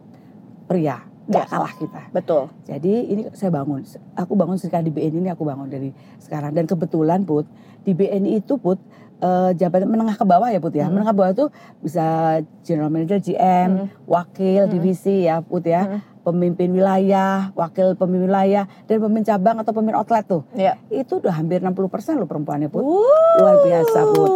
[0.66, 1.50] pria, nggak Ya.
[1.50, 2.02] kalah kita.
[2.12, 2.44] Betul.
[2.64, 3.82] Jadi ini saya bangun,
[4.14, 7.50] aku bangun Sri Kandi BNI ini aku bangun dari sekarang dan kebetulan Put
[7.82, 8.78] di BNI itu Put
[9.16, 11.00] eh, jabatan menengah ke bawah ya Put ya, Hmm.
[11.00, 11.46] menengah ke bawah itu
[11.80, 12.06] bisa
[12.62, 13.88] General Manager GM, Hmm.
[14.06, 14.72] wakil Hmm.
[14.72, 16.00] divisi ya Put ya, Hmm.
[16.22, 20.76] pemimpin wilayah, wakil pemimpin wilayah dan pemimpin cabang atau pemimpin outlet tuh Iya.
[20.92, 22.84] itu udah hampir 60% loh perempuannya Put.
[22.84, 23.40] Wuh.
[23.40, 24.32] Luar biasa, Put.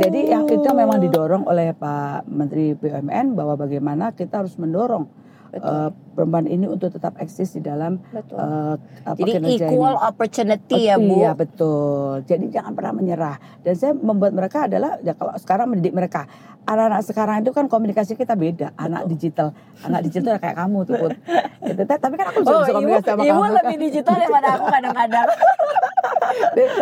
[0.00, 5.06] Jadi yang itu memang didorong oleh Pak Menteri BUMN bahwa bagaimana kita harus mendorong
[5.52, 5.68] Betul.
[5.68, 8.36] eh, perempuan ini untuk tetap eksis di dalam Betul.
[8.36, 10.00] eh, apa, Jadi equal ini.
[10.02, 11.12] opportunity ya Bu.
[11.14, 12.24] Iya betul.
[12.24, 13.36] Jadi jangan pernah menyerah.
[13.60, 16.24] Dan saya membuat mereka adalah ya kalau sekarang mendidik mereka.
[16.62, 18.72] Anak-anak sekarang itu kan komunikasi kita beda.
[18.76, 19.50] Anak digital,
[19.82, 21.12] anak digital kayak kamu tuh Put.
[21.68, 21.82] Gitu.
[21.84, 23.56] Tapi kan aku bisa, Oh, bisa ibu, komunikasi sama ibu kamu.
[23.56, 25.26] lebih digital daripada aku kadang-kadang.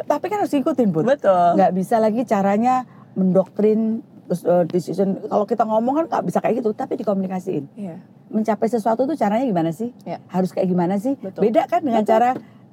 [0.06, 1.04] Tapi kan harus ikutin Put.
[1.06, 1.48] Betul.
[1.56, 6.62] nggak bisa lagi caranya mendoktrin terus eh, decision kalau kita ngomong kan nggak bisa kayak
[6.62, 7.98] gitu tapi dikomunikasiin Iya.
[8.30, 10.22] mencapai sesuatu tuh caranya gimana sih Iya.
[10.30, 11.50] harus kayak gimana sih Betul.
[11.50, 12.14] beda kan dengan Betul.
[12.14, 12.28] cara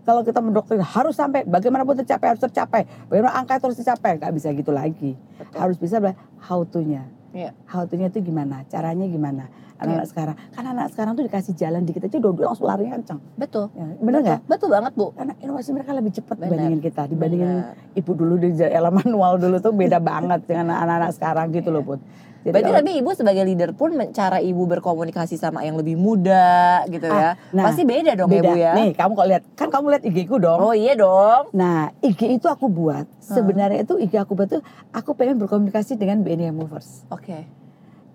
[0.05, 4.33] kalau kita mendoktrin harus sampai bagaimanapun tercapai harus tercapai bagaimana angka itu harus tercapai nggak
[4.37, 5.57] bisa gitu lagi Betul.
[5.57, 5.97] harus bisa
[6.39, 7.57] how to-nya Iya.
[7.65, 12.01] how to-nya itu gimana caranya gimana anak-anak sekarang karena anak sekarang tuh dikasih jalan dikit
[12.03, 13.65] aja udah langsung larinya kencang Betul.
[13.71, 14.49] ya, bener nggak Betul.
[14.49, 15.05] Betul banget Bu.
[15.11, 16.45] karena inovasi mereka lebih cepat Bener.
[16.47, 17.95] dibandingin kita dibandingin Benar.
[17.95, 22.01] ibu dulu di era manual dulu tuh beda banget dengan anak-anak sekarang gitu loh Put.
[22.37, 26.79] Jadi Berarti kalau- tapi ibu sebagai leader pun cara ibu berkomunikasi sama yang lebih muda
[26.87, 27.35] gitu ya.
[27.51, 28.47] nah, Pasti beda dong ya beda.
[28.47, 28.71] Bu ya.
[28.73, 30.55] Nih kamu kalau lihat kan kamu lihat IG ku dong.
[30.57, 31.51] Oh iya dong.
[31.51, 36.23] Nah IG itu aku buat sebenarnya itu IG aku buat tuh aku pengen berkomunikasi dengan
[36.23, 37.03] BNI Movers.
[37.09, 37.43] Oke.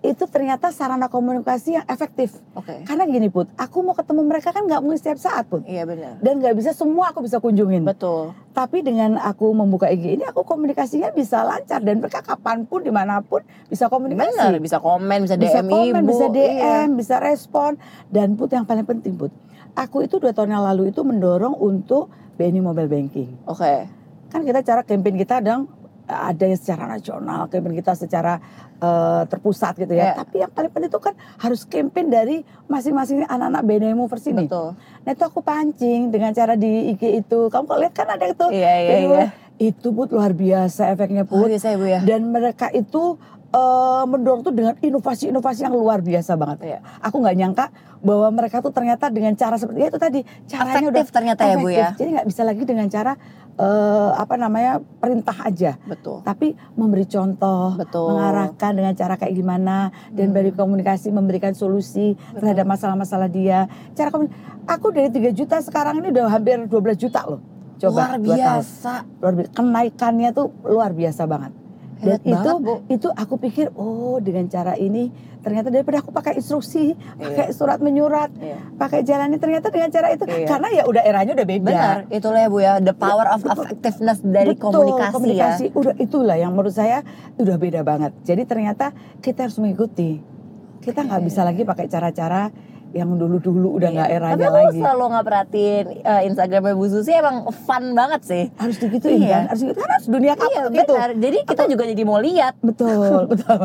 [0.03, 2.35] Itu ternyata sarana komunikasi yang efektif.
[2.53, 2.83] Oke.
[2.83, 5.63] Karena gini Put, aku mau ketemu mereka kan nggak mungkin setiap saat Put.
[5.63, 6.19] Iya benar.
[6.19, 7.87] Dan nggak bisa semua aku bisa kunjungin.
[7.87, 8.35] Betul.
[8.51, 12.91] Tapi dengan aku membuka IG ini aku komunikasinya bisa lancar dan mereka kapan pun di
[12.91, 14.27] mana pun bisa komunikasi.
[14.35, 16.09] Benar, bisa komen, bisa DM bisa komen, ibu.
[16.11, 16.79] bisa DM, Iya.
[16.91, 17.71] bisa respon.
[18.11, 19.31] Dan Put yang paling penting Put,
[19.71, 23.47] aku itu dua tahun yang lalu itu mendorong untuk BNI Mobile Banking.
[23.47, 23.87] Oke.
[24.27, 25.71] Kan kita cara campaign kita dong
[26.13, 28.37] ada yang secara nasional, campaign kita secara
[28.77, 30.13] eh, terpusat gitu ya.
[30.13, 30.13] Iya.
[30.21, 34.45] Tapi yang paling penting itu kan harus campaign dari masing-masing anak-anak BNI Movers ini.
[34.45, 34.77] Betul.
[34.77, 37.49] Nah itu aku pancing dengan cara di IG itu.
[37.49, 38.45] Kamu kalau lihat kan ada itu.
[38.51, 39.25] Iya iya iya.
[39.57, 41.99] Itu Put luar biasa efeknya Oh, Put biasa ya Bu ya.
[42.01, 43.21] dan mereka itu
[43.53, 46.57] eh, mendorong tuh dengan inovasi-inovasi yang luar biasa banget.
[46.65, 46.79] Iya.
[46.99, 47.65] Aku nggak nyangka
[48.01, 51.67] bahwa mereka tuh ternyata dengan cara seperti itu tadi caranya Efektif udah ternyata ya Bu
[51.67, 51.77] ya.
[51.87, 51.97] efektif.
[51.97, 53.13] Jadi nggak bisa lagi dengan cara
[53.53, 56.25] eh, apa namanya perintah aja, Betul.
[56.25, 58.17] tapi memberi contoh, Betul.
[58.17, 59.77] mengarahkan dengan cara kayak gimana
[60.09, 60.35] dan Hmm.
[60.35, 63.69] dari komunikasi memberikan solusi terhadap masalah-masalah dia.
[63.93, 64.09] Cara
[64.65, 67.45] aku dari 3 juta sekarang ini udah hampir 12 juta loh.
[67.77, 68.93] Luar Coba tahun biasa.
[69.21, 69.51] luar biasa.
[69.53, 71.51] Kenaikannya tuh luar biasa banget.
[72.03, 72.73] Dan Hebat itu banget, Bu.
[72.91, 75.07] itu aku pikir oh dengan cara ini
[75.39, 77.19] ternyata daripada aku pakai instruksi, Iya.
[77.19, 78.59] pakai surat menyurat, Iya.
[78.75, 80.43] pakai jalannya ternyata dengan cara itu Iya.
[80.45, 81.63] karena ya udah eranya udah beda.
[81.65, 85.75] Benar, itulah ya Bu ya, the power of effectiveness dari Betul, komunikasi, komunikasi ya.
[85.75, 87.03] udah itulah yang menurut saya
[87.35, 88.11] udah beda banget.
[88.21, 90.19] Jadi ternyata kita harus mengikuti.
[90.79, 91.27] Kita nggak Oke.
[91.27, 92.51] bisa lagi pakai cara-cara
[92.93, 94.15] yang dulu-dulu udah nggak Iya.
[94.15, 94.77] eranya Tapi aku lagi.
[94.77, 98.43] selalu nggak perhatiin eh, Instagramnya Bu Susi emang fun banget sih.
[98.53, 99.29] Harus digituin Iya.
[99.33, 99.43] kan?
[99.49, 99.73] Harus gitu.
[99.75, 100.93] Karena harus dunia kamu Iya gitu.
[100.93, 101.09] benar.
[101.17, 102.53] Jadi kita juga jadi mau lihat.
[102.59, 102.93] Betul,
[103.33, 103.57] betul.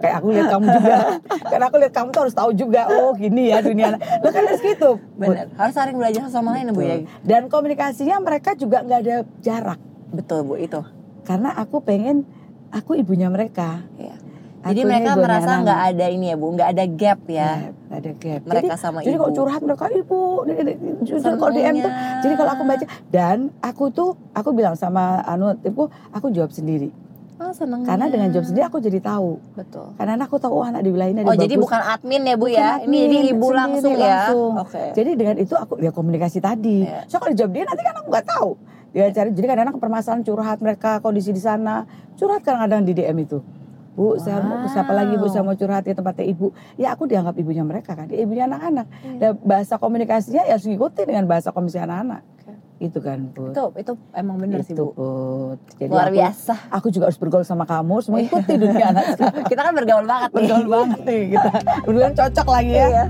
[0.00, 0.96] Kayak aku lihat kamu juga.
[1.44, 3.88] Karena aku lihat kamu tuh harus tahu juga, oh gini ya dunia.
[4.18, 4.90] Lo kan harus gitu.
[5.14, 5.46] Benar.
[5.54, 6.96] Harus saling belajar sama lain Bu ya.
[7.20, 9.78] Dan komunikasinya mereka juga nggak ada jarak.
[10.08, 10.80] Betul Bu itu.
[11.22, 12.24] Karena aku pengen,
[12.68, 13.84] aku ibunya mereka.
[13.94, 14.16] Iya.
[14.60, 17.34] Jadi mereka merasa nggak ada ini ya Bu, nggak ada gap ya.
[17.34, 18.40] Ya, nggak ada gap.
[18.44, 19.22] Mereka jadi, sama jadi ibu.
[19.24, 20.20] kalau curhat mereka ibu,
[21.08, 21.92] justru kalau DM tuh.
[22.20, 26.92] Jadi kalau aku baca dan aku tuh aku bilang sama anu tipku, aku jawab sendiri.
[27.40, 27.88] Oh seneng.
[27.88, 29.40] Karena dengan jawab sendiri aku jadi tahu.
[29.56, 29.96] Betul.
[29.96, 31.64] Karena aku tahu oh, anak di wilayah ini ada Oh jadi bagus.
[31.64, 32.70] bukan admin ya Bu Bukan ya?
[32.84, 34.04] Ini jadi admin, ibu langsung ya.
[34.04, 34.52] langsung.
[34.60, 34.82] Oke.
[34.92, 36.84] Jadi dengan itu aku ya komunikasi tadi.
[36.84, 37.08] Iya.
[37.08, 38.50] So kalau dijawab dia nanti kan aku nggak tahu.
[38.92, 41.88] Dia cari jadi kadang-kadang permasalahan curhat mereka kondisi di sana
[42.20, 43.40] curhat kadang-kadang di DM itu.
[43.90, 44.70] Bu, saya mau Wow.
[44.70, 46.54] siapa lagi Bu saya mau curhat di tempatnya ibu.
[46.74, 48.86] Ya aku dianggap ibunya mereka kan, dia ibunya anak-anak.
[49.02, 49.18] Iya.
[49.18, 52.22] Dan bahasa komunikasinya ya harus ngikutin dengan bahasa komunikasi anak-anak.
[52.38, 52.52] Oke.
[52.80, 53.50] Itu kan Bu.
[53.50, 54.94] Itu itu emang bener sih Bu.
[55.76, 56.54] Jadi Luar aku, biasa.
[56.70, 59.44] Aku juga harus bergaul sama kamu, harus mengikuti dunia anak sekarang.
[59.52, 60.36] Kita kan bergaul banget nih.
[60.38, 61.50] Bergaul banget nih kita.
[61.82, 62.86] Duluan cocok lagi ya.
[62.86, 63.04] Iya.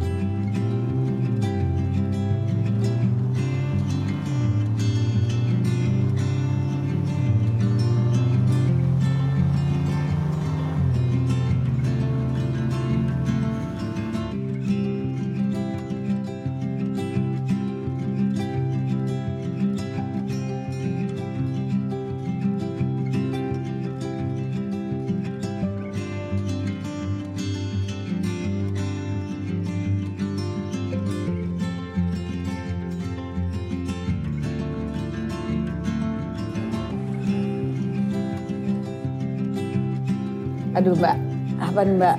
[40.70, 41.16] Aduh mbak,
[41.58, 42.16] apa nih mbak?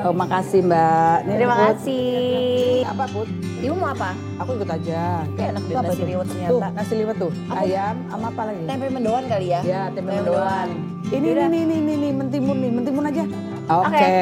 [0.00, 1.18] Oh, makasih mbak.
[1.28, 1.64] Nih, Terima Put.
[1.76, 2.80] kasih.
[2.88, 3.28] Apa put?
[3.60, 4.16] Ibu mau apa?
[4.40, 5.20] Aku ikut aja.
[5.36, 6.08] Kayak enak apa nasi tuh?
[6.08, 6.66] liwet Tuh ternyata.
[6.72, 7.32] nasi liwet tuh.
[7.52, 8.62] Ayam sama apa lagi?
[8.64, 9.60] Tempe mendoan kali ya?
[9.60, 10.68] Ya tempe Tempe mendoan.
[11.10, 11.46] Ini Yaudah.
[11.50, 13.24] nih nih nih nih mentimun nih mentimun aja.
[13.68, 14.12] Oke.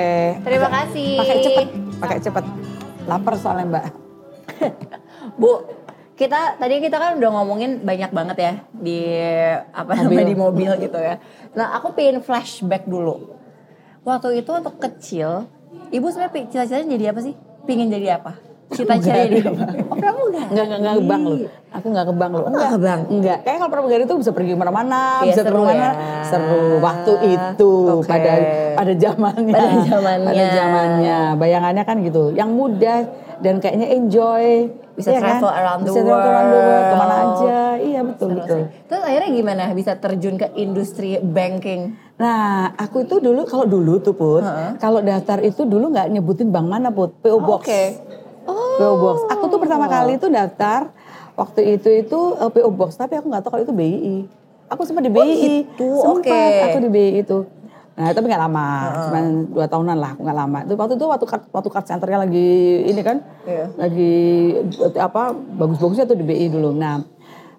[0.43, 1.11] Terima kasih.
[1.17, 1.69] Pakai cepet,
[2.03, 2.45] pakai cepet.
[3.07, 3.85] Lapar soalnya mbak.
[5.41, 5.51] Bu,
[6.19, 9.07] kita tadi kita kan udah ngomongin banyak banget ya di
[9.71, 11.23] apa namanya di mobil gitu ya.
[11.55, 13.38] Nah, aku pengen flashback dulu.
[14.09, 15.31] Waktu itu waktu kecil,
[15.92, 17.35] ibu sebenarnya cita-citanya jadi apa sih?
[17.68, 18.40] Pingin jadi apa?
[18.73, 19.64] Cita-cita jadi apa?
[19.92, 20.47] Oh, kamu enggak?
[20.49, 21.38] Enggak, enggak, enggak kebang loh.
[21.77, 22.31] Aku enggak kebang.
[22.33, 23.01] Enggak kebang?
[23.12, 23.38] Enggak.
[23.44, 25.92] Kayak kalau pramugari itu bisa pergi ke mana-mana, Iya, bisa seru ke mana ya.
[26.25, 26.64] Seru.
[26.81, 28.09] Waktu itu Oke.
[28.09, 28.33] pada
[28.81, 29.53] pada zamannya.
[29.53, 30.29] Pada zamannya.
[30.33, 31.18] Pada zamannya.
[31.37, 32.23] Bayangannya kan gitu.
[32.33, 32.97] Yang mudah
[33.38, 34.44] dan kayaknya enjoy.
[34.92, 36.66] Bisa Iya travel around the Bisa travel around the world.
[36.68, 36.83] world.
[36.85, 37.59] Ke mana aja.
[37.79, 38.59] Iya betul, Seru betul.
[38.59, 38.64] sih.
[38.85, 41.81] Terus akhirnya gimana bisa terjun ke industri banking?
[42.16, 44.70] Nah, aku itu dulu kalau dulu tuh Put, Heeh.
[44.77, 47.62] kalau daftar itu dulu nggak nyebutin bank mana Put, PO Box.
[47.62, 47.83] Oke.
[48.74, 49.16] PO Box.
[49.29, 50.90] Aku tuh pertama kali itu daftar
[51.35, 54.16] waktu itu itu eh, PO Box, tapi aku nggak tahu kalau itu BI.
[54.68, 55.33] Aku sempat di BI.
[55.64, 56.42] gitu, Sempat oke.
[56.66, 57.38] aku di BI itu.
[57.99, 58.67] Nah, tapi nggak lama,
[59.03, 59.19] cuma
[59.51, 60.59] dua tahunan lah, nggak lama.
[60.63, 62.49] Itu waktu itu waktu waktu card centernya lagi
[62.87, 63.67] ini kan, Iya.
[63.75, 64.15] lagi
[64.87, 66.71] eh, apa bagus-bagusnya tuh di BI dulu.
[66.73, 67.03] Nah,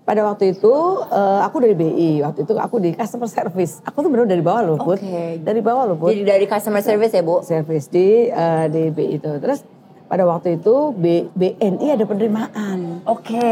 [0.01, 0.71] pada waktu itu
[1.05, 3.83] eh, aku dari BI, waktu itu aku di customer service.
[3.83, 4.97] Aku tuh benar dari bawah loh, Put.
[4.97, 5.43] Oke.
[5.43, 7.43] Dari bawah loh, Put Jadi dari customer service ya, Bu?
[7.43, 9.31] service di eh, di BI itu.
[9.37, 9.59] Terus
[10.07, 13.03] pada waktu itu B- BNI ada penerimaan.
[13.03, 13.51] Oke.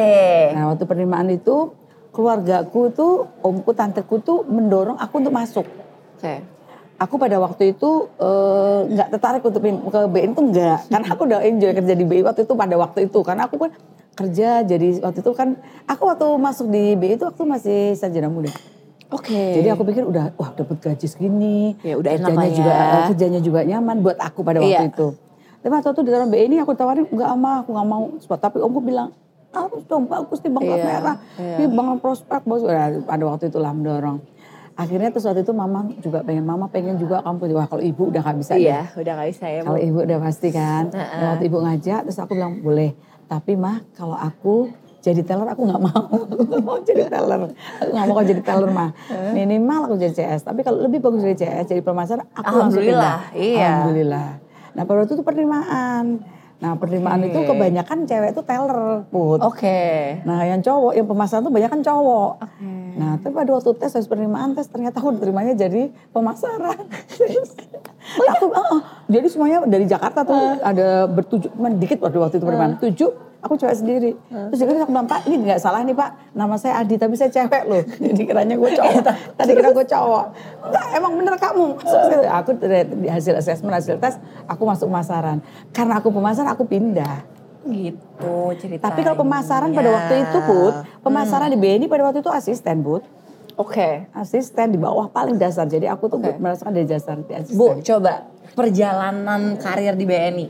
[0.56, 1.76] Nah waktu penerimaan itu
[2.10, 5.68] keluargaku tuh omku tanteku tuh mendorong aku untuk masuk.
[6.16, 6.56] Oke.
[6.98, 11.40] Aku pada waktu itu eh, nggak tertarik untuk ke BNI itu enggak, karena aku udah
[11.42, 13.72] enjoy kerja di BI waktu itu pada waktu itu, karena aku kan
[14.18, 15.54] kerja jadi waktu itu kan
[15.86, 18.50] aku waktu masuk di BI itu waktu masih sarjana muda.
[19.08, 19.62] Oke.
[19.62, 22.58] Jadi aku pikir udah wah dapat gaji segini, Ya, udah enak kerjanya ya.
[22.58, 24.90] juga eh, kerjanya juga nyaman buat aku pada waktu Iya.
[24.90, 25.08] itu.
[25.58, 28.04] Tapi waktu itu di dalam BI ini aku tawarin enggak ama aku nggak mau.
[28.20, 29.14] Tapi omku bilang
[29.48, 31.56] harus dong bagus nih bang Plat Iya, merah, iya.
[31.56, 32.62] ini bang prospek bagus.
[32.68, 34.18] Nah, pada waktu itu lah mendorong.
[34.78, 38.22] Akhirnya terus waktu itu mama juga pengen mama pengen juga kamu wah kalau ibu udah
[38.22, 38.70] nggak bisa deh.
[38.70, 39.62] Iya, udah gak bisa ya.
[39.66, 40.84] Kalau ibu udah pasti kan.
[40.94, 41.18] Heeh.
[41.18, 42.94] Dan waktu ibu ngajak terus aku bilang boleh.
[43.26, 44.70] Tapi mah kalau aku
[45.02, 46.04] jadi teller aku nggak mau.
[46.38, 47.50] Aku mau jadi teller.
[47.82, 48.90] Aku nggak mau kalau jadi teller mah.
[49.34, 50.42] Minimal aku jadi CS.
[50.46, 53.42] Tapi kalau lebih bagus dari CS jadi pemasaran aku langsung Alhamdulillah, pindah.
[53.42, 53.66] iya.
[53.82, 54.30] Alhamdulillah.
[54.78, 56.06] Nah pada waktu itu penerimaan.
[56.58, 57.54] Nah penerimaan itu Oke.
[57.54, 59.40] kebanyakan cewek itu teller put.
[59.46, 60.18] Oke.
[60.26, 62.32] Nah yang cowok, yang pemasaran tuh banyak kan cowok.
[62.42, 62.74] Oke.
[62.98, 66.82] Nah tapi pada waktu tes habis penerimaan tes ternyata aku diterimanya jadi pemasaran.
[68.26, 72.80] aku, oh, jadi semuanya dari Jakarta tuh ada bertujuh, cuman dikit pada waktu itu penerimaan.
[72.82, 73.10] Tujuh,
[73.42, 74.12] aku cewek sendiri.
[74.30, 77.30] Terus jadi aku bilang, Pak ini nggak salah nih Pak, nama saya Adi tapi saya
[77.30, 77.82] cewek loh.
[78.04, 79.02] Jadi kiranya gue cowok,
[79.38, 80.26] tadi kira gue cowok.
[80.68, 81.68] Enggak, emang bener kamu.
[81.82, 82.18] Situ.
[82.28, 84.18] Aku dari hasil asesmen, hasil tes,
[84.50, 85.38] aku masuk pemasaran.
[85.72, 87.24] Karena aku pemasaran, aku pindah.
[87.68, 88.84] Gitu ceritanya.
[88.92, 93.04] Tapi kalau pemasaran pada waktu itu, Put, pemasaran di BNI pada waktu itu asisten, Put.
[93.58, 94.06] Oke.
[94.14, 95.66] Asisten di bawah paling dasar.
[95.66, 96.38] Jadi aku tuh Oke.
[96.38, 97.58] merasakan dari dasar di asisten.
[97.58, 100.48] Bu, coba perjalanan karir di BNI.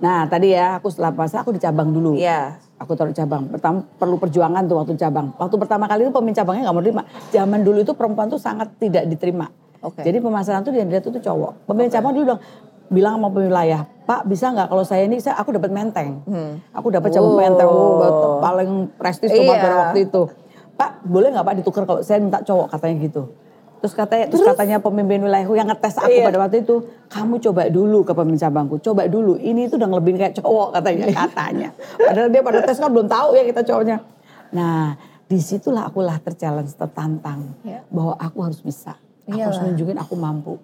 [0.00, 2.16] Nah, tadi ya aku setelah puasa aku di cabang dulu.
[2.16, 2.56] Iya.
[2.80, 3.46] Aku taruh cabang.
[3.46, 5.36] Pertama perlu perjuangan tuh waktu cabang.
[5.36, 7.02] Waktu pertama kali itu pemimpin cabangnya nggak mau terima.
[7.30, 9.46] Zaman dulu itu perempuan tuh sangat tidak diterima.
[9.84, 10.00] Oke.
[10.00, 11.68] Jadi pemasaran tuh dia dilihat tuh cowok.
[11.68, 12.40] Pemimpin cabang dulu bilang
[12.84, 16.20] bilang sama wilayah, Pak bisa nggak kalau saya ini saya aku dapat menteng,
[16.68, 17.40] aku dapat cabang Oh.
[17.40, 19.56] menteng oh, paling prestis tuh Iya.
[19.56, 20.22] pada waktu itu.
[20.74, 23.22] Pak boleh nggak Pak ditukar kalau saya minta cowok katanya gitu.
[23.84, 26.24] Terus katanya, terus, katanya pemimpin wilayahku yang ngetes aku Iya.
[26.24, 29.36] pada waktu itu, kamu coba dulu ke pemimpin cabangku, coba dulu.
[29.36, 31.68] Ini itu udah ngelebihin kayak cowok katanya, katanya.
[32.00, 33.96] Padahal dia pada tes kan belum tahu ya kita cowoknya.
[34.56, 34.96] Nah,
[35.28, 37.84] di situlah akulah terchallenge, tertantang Iya.
[37.92, 38.96] bahwa aku harus bisa.
[39.28, 39.68] Aku harus Iyalah.
[39.68, 40.56] nunjukin aku mampu.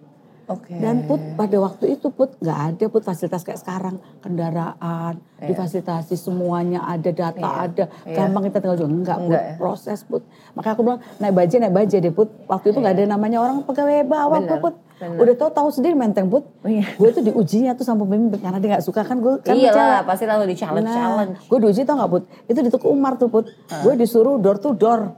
[0.50, 0.74] Oke.
[0.74, 6.82] Dan put pada waktu itu put nggak ada put fasilitas kayak sekarang kendaraan difasilitasi semuanya
[6.82, 8.16] ada data Iya, ada iya.
[8.18, 9.54] gampang kita tinggal jual enggak put ya.
[9.56, 13.04] proses put makanya aku bilang naik baja naik baja deh put waktu itu nggak ada
[13.08, 15.16] namanya orang pegawai bawah Bener, put bener.
[15.16, 16.84] udah tahu tahu sendiri menteng put Iya.
[16.92, 20.02] gue tuh diujinya tuh sama pemimpin karena dia nggak suka kan gue kan Iya lah,
[20.02, 21.32] pasti lalu di challenge challenge.
[21.32, 22.22] Nah, gue diuji tau gak Put?
[22.44, 23.46] Itu di Tuku Umar tuh Put.
[23.80, 25.14] Gue disuruh door to door.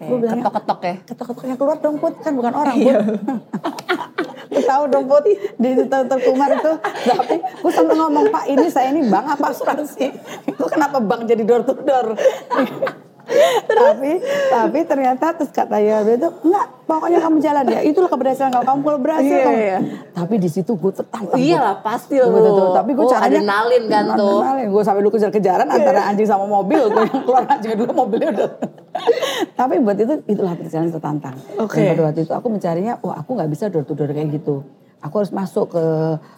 [0.00, 0.94] Gue bilangnya, Ketok-ketok ya.
[1.04, 2.18] ketok-ketoknya keluar dong Put.
[2.18, 2.96] Kan bukan orang Put.
[4.52, 5.24] Lu tahu dong Put,
[5.56, 6.72] di Tuku Umar itu.
[7.08, 10.06] Tapi gue sampai ngomong, Pak ini saya ini bank apa asuransi?
[10.52, 12.14] Gue kenapa bank jadi door to door?
[13.70, 14.18] tapi
[14.50, 18.64] tapi ternyata terus kata ya dia tuh enggak pokoknya kamu jalan ya itulah keberhasilan kamu
[18.66, 19.78] kamu kalau berhasil Iya, kamu iya.
[20.10, 22.34] tapi di situ gue tertantang Iya lah, pasti lu.
[22.34, 24.38] betul, tapi gue Oh, caranya adrenalin kan tuh.
[24.42, 26.82] Gue sampai dulu kejar-kejaran antara anjing sama mobil.
[26.90, 28.50] Gue yang keluar anjing dulu mobilnya udah.
[29.52, 31.36] Tapi buat itu itulah perjalanan tertantang.
[31.56, 31.78] Oke.
[31.78, 34.62] Dan pada waktu itu aku mencarinya, wah aku nggak bisa door to door kayak gitu.
[35.02, 35.84] Aku harus masuk ke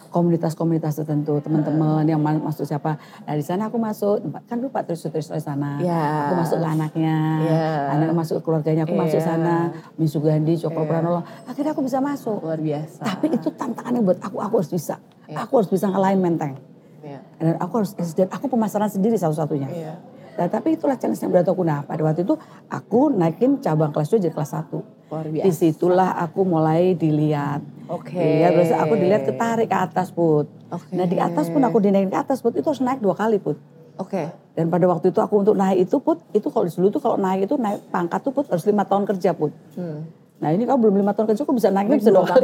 [0.09, 2.97] komunitas-komunitas tertentu, teman-teman yang ma- masuk siapa.
[3.21, 5.77] Nah di sana aku masuk, kan dulu Pak Trisut Trisut di sana.
[5.77, 6.31] Ya.
[6.31, 7.69] Aku masuk ke anaknya, Ya.
[7.93, 9.27] anak masuk ke keluarganya, aku masuk Iya.
[9.27, 9.55] sana.
[9.95, 10.89] Misu Gandhi, Cokro Iya.
[10.89, 11.21] Pranolo.
[11.45, 12.41] Akhirnya aku bisa masuk.
[12.41, 13.01] Luar biasa.
[13.03, 14.95] Tapi itu tantangannya buat aku, aku harus bisa.
[15.29, 15.45] Iya.
[15.45, 16.57] Aku harus bisa ngalahin menteng.
[17.05, 17.19] Iya.
[17.37, 19.69] Dan aku harus, dan aku pemasaran sendiri satu-satunya.
[19.69, 19.93] Iya.
[20.35, 21.63] Nah, tapi itulah challenge yang berat aku.
[21.63, 22.35] Nah, pada waktu itu
[22.67, 24.83] aku naikin cabang kelas 2 jadi kelas 1.
[25.11, 25.45] Luar biasa.
[25.47, 27.63] Di situlah aku mulai dilihat.
[27.87, 28.19] Oke.
[28.19, 30.51] Dilihat, terus aku dilihat ketarik ke atas, Put.
[30.71, 30.91] Oke.
[30.91, 32.59] Nah, di atas pun aku dinaikin ke atas, Put.
[32.59, 33.55] Itu harus naik dua kali, Put.
[33.95, 34.27] Oke.
[34.55, 37.47] Dan pada waktu itu aku untuk naik itu, Put, itu kalau dulu tuh kalau naik
[37.47, 39.55] itu naik pangkat tuh, Put, harus lima tahun kerja, Put.
[39.79, 40.03] Hmm.
[40.35, 42.43] Nah ini kalau belum lima tahun kerja, aku bisa naiknya bisa dua kali.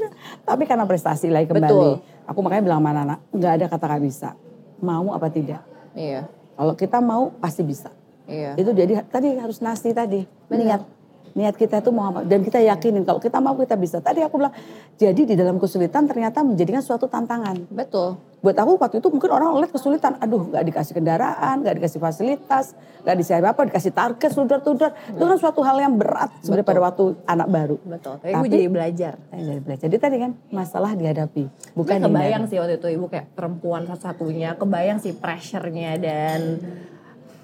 [0.48, 1.66] Tapi karena prestasi lagi kembali.
[1.66, 1.90] Betul.
[2.30, 4.30] Aku makanya bilang sama anak, nggak ada kata nggak bisa.
[4.78, 5.62] Mau apa tidak.
[5.98, 6.30] Iya.
[6.62, 7.90] Kalau kita mau, pasti bisa.
[8.30, 8.54] Iya.
[8.54, 10.22] Itu jadi tadi harus nasi tadi.
[10.46, 10.86] Niat.
[11.32, 12.20] Niat kita itu mau apa.
[12.28, 14.04] Dan kita yakinin kalau kita mau kita bisa.
[14.04, 14.52] Tadi aku bilang,
[15.00, 17.72] jadi di dalam kesulitan ternyata menjadikan suatu tantangan.
[17.72, 18.20] Betul.
[18.42, 20.18] Buat aku waktu itu mungkin orang lihat kesulitan.
[20.18, 22.74] Aduh gak dikasih kendaraan, gak dikasih fasilitas,
[23.06, 24.90] gak dikasih apa, dikasih target, tudar-tudar.
[25.14, 27.76] Itu kan suatu hal yang berat sebenarnya pada waktu anak baru.
[27.86, 28.14] Betul.
[28.18, 29.14] Tapi, gue Tapi- jadi belajar.
[29.30, 29.84] Saya jadi belajar.
[29.86, 31.44] Jadi tadi kan masalah dihadapi.
[31.72, 36.40] Bukan Bukan kebayang sih waktu itu ibu kayak perempuan satu-satunya, kebayang sih pressure-nya dan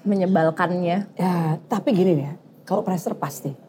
[0.03, 1.15] menyebalkannya.
[1.15, 2.33] Ya, tapi gini ya,
[2.67, 3.68] kalau pressure pasti.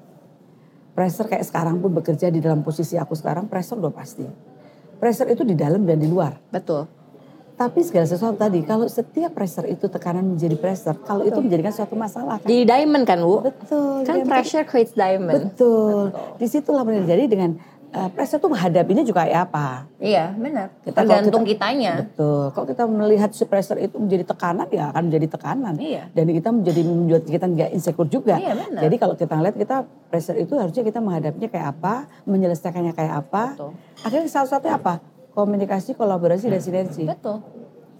[0.91, 4.27] Pressure kayak sekarang pun bekerja di dalam posisi aku sekarang, pressure udah pasti.
[4.99, 6.37] Pressure itu di dalam dan di luar.
[6.51, 6.85] Betul.
[7.61, 11.93] Tapi segala sesuatu tadi, kalau setiap pressure itu tekanan menjadi pressure, kalau itu menjadikan suatu
[11.93, 12.49] masalah kan.
[12.49, 13.45] Jadi diamond kan bu?
[13.45, 14.01] Betul.
[14.09, 15.53] Kan dan- pressure creates diamond.
[15.53, 16.09] Betul.
[16.41, 17.05] Di situlah benar.
[17.05, 19.91] Jadi dengan eh, pressure itu menghadapinya juga kayak apa.
[19.99, 20.71] Iya benar.
[20.81, 21.93] Kita- Tergantung kita- kitanya.
[22.01, 22.43] Betul.
[22.51, 25.75] Kalau kita melihat si pressure itu menjadi tekanan, ya akan menjadi tekanan.
[25.77, 26.03] Iya.
[26.11, 28.35] Dan kita menjadi membuat kita nggak insecure juga.
[28.39, 28.81] Iya, benar.
[28.81, 29.77] Jadi kalau kita lihat kita
[30.07, 33.43] pressure itu harusnya kita menghadapinya kayak apa, menyelesaikannya kayak apa.
[33.55, 33.71] Betul.
[34.01, 34.95] Akhirnya salah satunya apa?
[35.31, 37.07] Komunikasi, kolaborasi, dan sinergi.
[37.07, 37.39] Betul.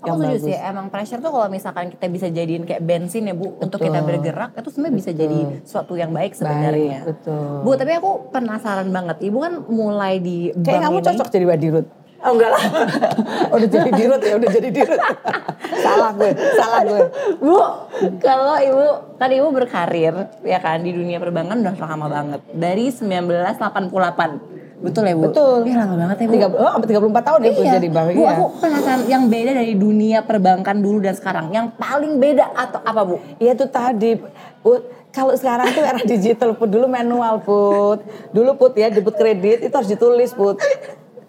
[0.01, 3.37] Yang Aku setuju sih, emang pressure tuh kalau misalkan kita bisa jadiin kayak bensin ya
[3.37, 4.09] Bu, untuk kita Betul.
[4.09, 7.05] bergerak, itu sebenarnya bisa jadi suatu yang baik sebenarnya.
[7.05, 7.61] Baik, betul.
[7.61, 11.87] Bu, tapi aku penasaran banget, Ibu kan mulai di Kayak kamu ini- cocok jadi wadirut.
[12.21, 12.65] Oh enggak lah.
[13.57, 15.01] udah jadi dirut ya, udah jadi dirut.
[15.81, 17.01] salah gue, salah gue.
[17.41, 17.57] Bu,
[18.21, 18.85] kalau Ibu,
[19.17, 22.41] kan Ibu berkarir ya kan di dunia perbankan udah lama banget.
[22.53, 24.50] Dari 1988.
[24.81, 25.29] Betul ya Bu?
[25.29, 25.69] Betul.
[25.69, 26.33] Ih lama banget ya Bu.
[26.35, 27.73] Tiga, oh, sampai 34 tahun ya gue Iya.
[27.77, 28.07] jadi bank.
[28.11, 28.31] Bu, Iya.
[28.33, 31.53] aku penasaran yang beda dari dunia perbankan dulu dan sekarang.
[31.53, 33.17] Yang paling beda atau apa Bu?
[33.37, 34.11] Iya itu tadi,
[34.61, 34.83] Put.
[35.11, 36.71] Kalau sekarang tuh era digital, Put.
[36.71, 38.01] Dulu manual, Put.
[38.31, 40.57] Dulu, Put ya, debit kredit itu harus ditulis, Put.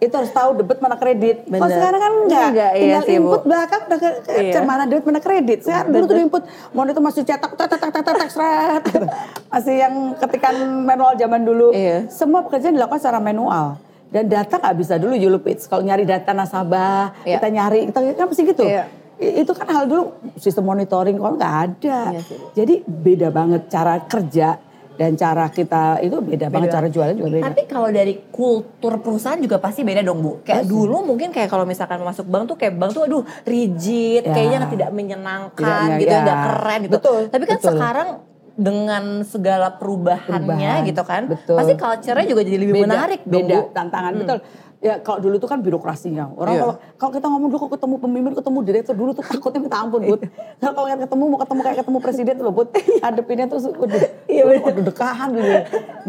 [0.01, 1.45] Itu harus tahu debit mana kredit.
[1.45, 1.77] Kalau Bener.
[1.77, 2.47] sekarang kan enggak.
[2.49, 3.21] Enggak, iya Tinggal sih, Bu.
[3.21, 3.99] input belakang udah
[4.33, 4.61] Iya.
[4.65, 5.59] mana debit mana kredit.
[5.61, 8.83] Sekarang dulu tuh input, mau itu masih cetak, tak, tak, tak, tak, seret.
[9.53, 11.69] Masih yang ketikan manual zaman dulu.
[11.69, 12.09] Iya.
[12.09, 13.77] Semua pekerjaan dilakukan secara manual.
[14.09, 15.69] Dan data nggak bisa dulu Julupits.
[15.69, 17.37] Kalau nyari data nasabah, Iya.
[17.37, 18.65] kita nyari, kita kan mesti gitu.
[18.65, 18.83] Iya.
[19.21, 21.99] Itu kan hal dulu sistem monitoring kalau nggak ada.
[22.09, 22.37] Iya sih.
[22.57, 24.57] Jadi beda banget cara kerja
[24.91, 27.45] dan cara kita itu beda, banget cara jualan juga beda.
[27.49, 30.31] Tapi kalau dari kultur perusahaan juga pasti beda dong Bu.
[30.41, 34.31] Kayak dulu mungkin kayak kalau misalkan masuk bank tuh kayak bank tuh aduh rigid, Ya.
[34.31, 36.21] kayaknya tidak menyenangkan Tidak, ya, gitu, ya.
[36.21, 36.93] nggak keren gitu.
[36.99, 37.69] Betul, Tapi kan betul.
[37.73, 38.07] sekarang
[38.51, 41.55] dengan segala perubahannya Perubahan, gitu kan, betul.
[41.55, 43.73] pasti culture-nya juga jadi lebih beda, menarik dong beda Bu.
[43.73, 44.37] tantangan betul.
[44.81, 46.33] Ya kalau dulu itu kan birokrasinya.
[46.33, 46.61] Orang Iya.
[46.65, 50.21] kalau kalau kita ngomong dulu ketemu pemimpin, ketemu direktur dulu tuh takutnya minta ampun, Bud.
[50.57, 52.67] Nah, kalau yang ketemu mau ketemu kayak ketemu presiden tuh loh, Bud.
[53.05, 54.65] Hadepinnya tuh udah Iya, bener.
[54.65, 55.53] udah dekahan dulu.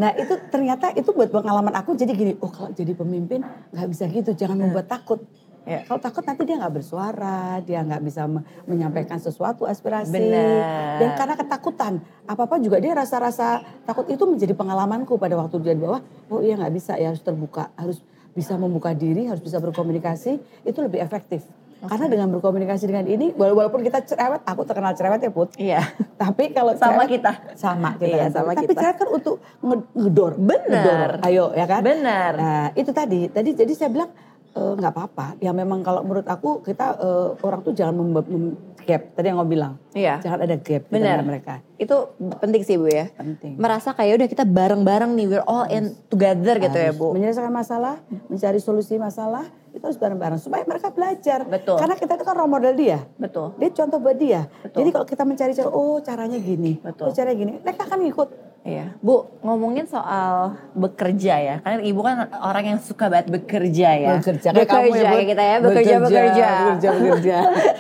[0.01, 3.45] Nah, itu ternyata itu buat pengalaman aku jadi gini, oh kalau jadi pemimpin
[3.77, 5.21] nggak bisa gitu, jangan membuat takut.
[5.63, 5.85] Iya.
[5.85, 10.11] Kalau takut nanti dia nggak bersuara, dia nggak bisa me- menyampaikan sesuatu aspirasi.
[10.11, 10.97] Benar.
[10.99, 11.93] Dan karena ketakutan,
[12.25, 16.01] apa-apa juga dia rasa-rasa takut itu menjadi pengalamanku pada waktu dia di bawah.
[16.33, 18.01] Oh iya nggak bisa ya harus terbuka, harus
[18.33, 21.45] bisa membuka diri, harus bisa berkomunikasi, itu lebih efektif.
[21.83, 25.49] Karena dengan berkomunikasi dengan ini, wala- walaupun kita cerewet, aku terkenal cerewet ya Put.
[25.57, 25.83] Iya.
[26.23, 27.33] Tapi kalau Sama cerewet- kita.
[27.55, 28.79] sama kita, Iya, sama Tapi kita.
[28.79, 31.11] cerewet kan untuk nge- ngedor, Benar.
[31.21, 31.83] Ayo ya kan.
[31.83, 32.33] Benar.
[32.35, 34.15] Nah itu tadi, tadi jadi saya bilang
[34.53, 35.27] eh, nggak apa-apa.
[35.39, 39.03] Ya memang kalau menurut aku kita eh, orang tuh jangan mem- mem- gap.
[39.15, 40.21] Tadi yang bilang, Iya.
[40.21, 41.55] jangan ada gap di antara mereka.
[41.79, 43.09] Itu penting sih Bu ya.
[43.15, 43.59] Penting.
[43.59, 47.15] Merasa kayak udah kita bareng-bareng nih, we're all in together gitu ya Harus Bu.
[47.15, 51.49] Menyelesaikan masalah, mencari solusi masalah, itu harus bareng-bareng supaya mereka belajar.
[51.49, 51.81] Betul.
[51.81, 52.99] Karena kita itu kan role model dia.
[53.17, 53.57] Betul.
[53.57, 54.47] Dia contoh buat dia.
[54.61, 54.79] Betul.
[54.85, 57.05] Jadi kalau kita mencari cara, oh caranya gini, Betul.
[57.09, 58.29] oh caranya gini, mereka akan ngikut.
[58.63, 61.57] Iya, Bu, ngomongin soal bekerja ya.
[61.67, 64.23] Kan Ibu kan orang yang suka banget bekerja ya.
[64.23, 65.99] Bekerja kayak kamu ya, bekerja kayak kita ya, bekerja bekerja.
[65.99, 67.37] Bekerja, bekerja, bekerja.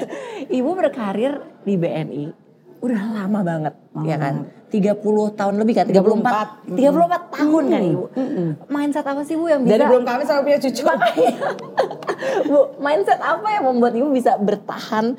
[0.58, 2.24] Ibu berkarir di BNI
[2.82, 4.34] udah lama banget, Lama ya kan.
[4.74, 5.86] 30 tahun lebih kan?
[5.86, 6.74] 34.
[6.74, 8.04] 34 tahun kan Ibu.
[8.66, 10.82] Mindset apa sih Bu yang bisa Dari belum kawin sampai punya cucu.
[12.50, 15.14] Bu, mindset apa yang membuat Ibu bisa bertahan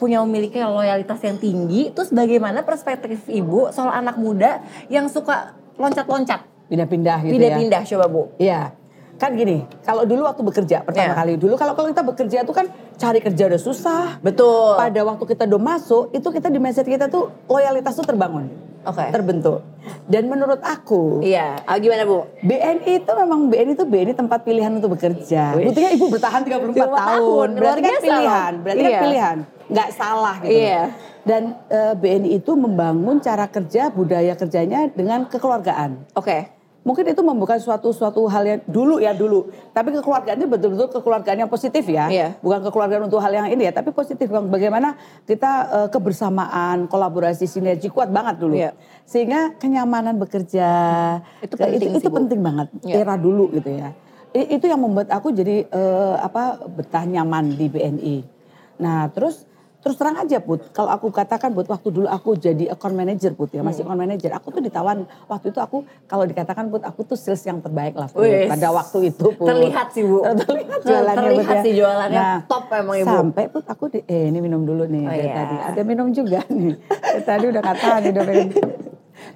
[0.00, 1.92] punya memiliki loyalitas yang tinggi?
[1.92, 6.40] Terus bagaimana perspektif Ibu soal anak muda yang suka loncat-loncat?
[6.72, 7.32] Pindah-pindah gitu ya.
[7.36, 8.22] Pindah-pindah coba Bu.
[8.40, 8.72] Iya.
[9.20, 11.18] Kan gini, kalau dulu waktu bekerja pertama Iya.
[11.20, 14.16] kali dulu kalau kalau kita bekerja itu kan cari kerja udah susah.
[14.24, 14.80] Betul.
[14.80, 18.48] Pada waktu kita udah masuk, itu kita di mindset kita tuh loyalitas tuh terbangun,
[18.86, 19.04] Oke.
[19.12, 19.60] terbentuk.
[20.08, 22.24] Dan menurut aku, Iya, ah, gimana Bu?
[22.40, 25.56] BNI itu memang BNI itu BNI tempat pilihan untuk bekerja.
[25.56, 26.96] Buktinya ibu bertahan 34 34 tahun.
[26.96, 28.90] tahun, Berarti kan pilihan, berarti Iya.
[28.90, 29.36] kan pilihan.
[29.70, 30.52] Nggak salah gitu.
[30.52, 30.82] Iya.
[31.20, 36.16] Dan eh, BNI itu membangun cara kerja, budaya kerjanya dengan kekeluargaan.
[36.16, 36.59] Oke.
[36.80, 39.52] Mungkin itu membuka suatu suatu hal yang dulu ya dulu.
[39.76, 42.08] Tapi kekeluargaan itu betul-betul kekeluargaan yang positif ya.
[42.08, 42.28] Iya.
[42.40, 44.32] Bukan kekeluargaan untuk hal yang ini ya, tapi positif.
[44.32, 44.48] Bang.
[44.48, 44.96] Bagaimana
[45.28, 48.56] kita eh, kebersamaan, kolaborasi, sinergi kuat banget dulu.
[48.56, 48.72] Iya.
[49.04, 50.68] Sehingga kenyamanan bekerja
[51.44, 52.16] Itu penting itu, sih, Bu.
[52.24, 52.72] penting banget.
[52.80, 53.04] Iya.
[53.04, 53.92] Era dulu gitu ya.
[54.32, 58.16] I- itu yang membuat aku jadi eh, apa betah nyaman di BNI.
[58.80, 59.44] Nah, terus
[59.80, 63.48] terus terang aja Put, kalau aku katakan Put waktu dulu aku jadi account manager Put
[63.50, 63.66] ya, Hmm.
[63.66, 64.30] masih account manager.
[64.32, 68.06] Aku tuh ditawan waktu itu aku kalau dikatakan Put aku tuh sales yang terbaik lah
[68.06, 69.46] Put, Wih, pada waktu itu Put.
[69.46, 70.20] Terlihat sih Bu.
[70.20, 71.62] Terlihat jualannya Put Terlihat ya.
[71.62, 73.08] sih jualannya Nah, top emang Ibu.
[73.10, 75.34] Sampai Put aku di, eh ini minum dulu nih Oh, dari iya.
[75.34, 75.56] tadi.
[75.66, 76.74] Ada minum juga nih.
[76.76, 78.48] Dari tadi udah katakan udah minum.
[78.50, 78.76] Terima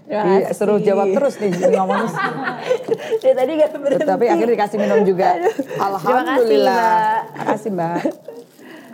[0.05, 0.55] Iya, kasih.
[0.55, 2.05] suruh jawab terus nih ngomong
[3.19, 4.05] Dari tadi gak berhenti.
[4.07, 5.29] tapi akhirnya dikasih minum juga.
[5.79, 6.77] Alhamdulillah.
[6.77, 7.21] Mbak.
[7.39, 7.97] Makasih Mbak.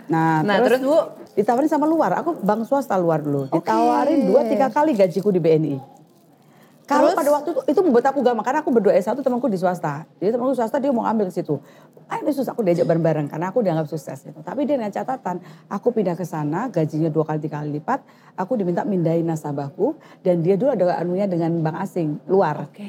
[0.07, 0.97] Nah, Nah, terus, Bu?
[1.37, 2.21] Ditawarin sama luar.
[2.21, 3.47] Aku bank swasta luar dulu.
[3.51, 5.75] Ditawarin dua tiga kali gajiku di BNI.
[6.91, 10.03] Kalau pada waktu itu itu membuat aku gampang karena aku berdua S1 temanku di swasta.
[10.19, 11.55] Jadi temanku swasta dia mau ambil ke situ.
[12.11, 14.43] Ah ini susah aku diajak bareng-bareng karena aku dianggap sukses gitu.
[14.43, 15.39] Tapi dia dengan catatan
[15.71, 18.03] aku pindah ke sana gajinya dua kali tiga kali lipat.
[18.35, 22.67] Aku diminta mindahin nasabahku dan dia dulu ada anunya dengan bank asing luar.
[22.67, 22.83] Oke.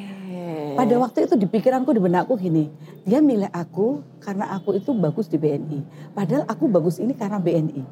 [0.74, 2.66] Pada waktu itu di pikiranku di benakku gini,
[3.07, 6.11] dia milih aku karena aku itu bagus di BNI.
[6.16, 7.85] Padahal aku bagus ini karena BNI.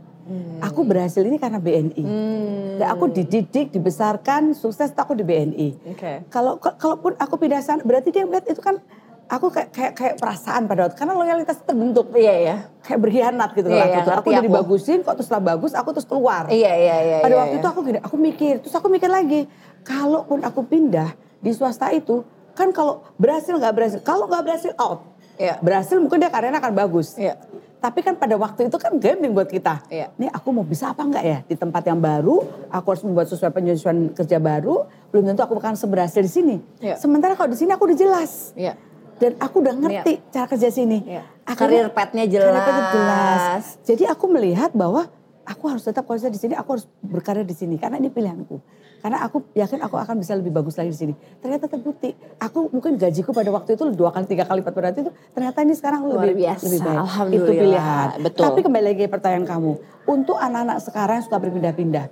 [0.60, 2.02] Aku berhasil ini karena BNI.
[2.02, 2.78] Hmm.
[2.78, 5.68] Dan aku dididik, dibesarkan, sukses aku di BNI.
[5.90, 6.12] Oke.
[6.28, 8.78] Kalau ka- kalaupun aku pindah sana, berarti dia melihat itu kan
[9.26, 12.56] aku kayak kayak, kayak perasaan pada waktu karena loyalitas terbentuk Iya, iya.
[12.82, 14.10] kayak berkhianat gitu Iya, lah iya, gitu.
[14.12, 16.46] Aku udah dibagusin, kok terus setelah bagus aku terus keluar.
[16.46, 17.16] Iya, iya, iya.
[17.22, 17.62] Pada iya, waktu iya.
[17.62, 19.46] itu aku gini, aku mikir, terus aku mikir lagi,
[19.82, 25.06] kalaupun aku pindah di swasta itu, kan kalau berhasil nggak berhasil, kalau nggak berhasil out,
[25.38, 25.56] Iya.
[25.58, 27.14] berhasil mungkin dia karirnya akan bagus.
[27.14, 27.38] Iya.
[27.80, 29.88] Tapi kan pada waktu itu kan gambling buat kita.
[29.88, 30.12] Iya.
[30.20, 33.48] Ini aku mau bisa apa enggak ya di tempat yang baru, aku harus membuat sesuai
[33.50, 36.56] penyesuaian kerja baru, belum tentu aku akan seberhasil di sini.
[36.78, 37.00] Iya.
[37.00, 38.52] Sementara kalau di sini aku udah jelas.
[38.52, 38.76] Iya.
[39.16, 41.08] Dan aku udah ngerti cara kerja sini.
[41.08, 41.24] Iya.
[41.48, 42.92] Akhirnya- Karir path-nya Karir path-nya jelas.
[42.92, 43.64] jelas.
[43.88, 45.08] Jadi aku melihat bahwa
[45.48, 48.60] aku harus tetap kerja di sini, aku harus berkarya di sini karena ini pilihanku.
[49.00, 51.14] Karena aku yakin aku akan bisa lebih bagus lagi di sini.
[51.40, 52.12] Ternyata terbukti.
[52.36, 55.12] Aku mungkin gajiku pada waktu itu dua kali tiga kali lipat pada waktu itu.
[55.32, 56.62] Ternyata ini sekarang Luar lebih biasa.
[56.68, 56.98] lebih baik.
[57.00, 57.48] Alhamdulillah.
[57.48, 58.08] Itu pilihan.
[58.20, 58.42] Betul.
[58.44, 59.72] Tapi kembali lagi pertanyaan kamu.
[60.04, 62.04] Untuk anak-anak sekarang yang suka berpindah-pindah,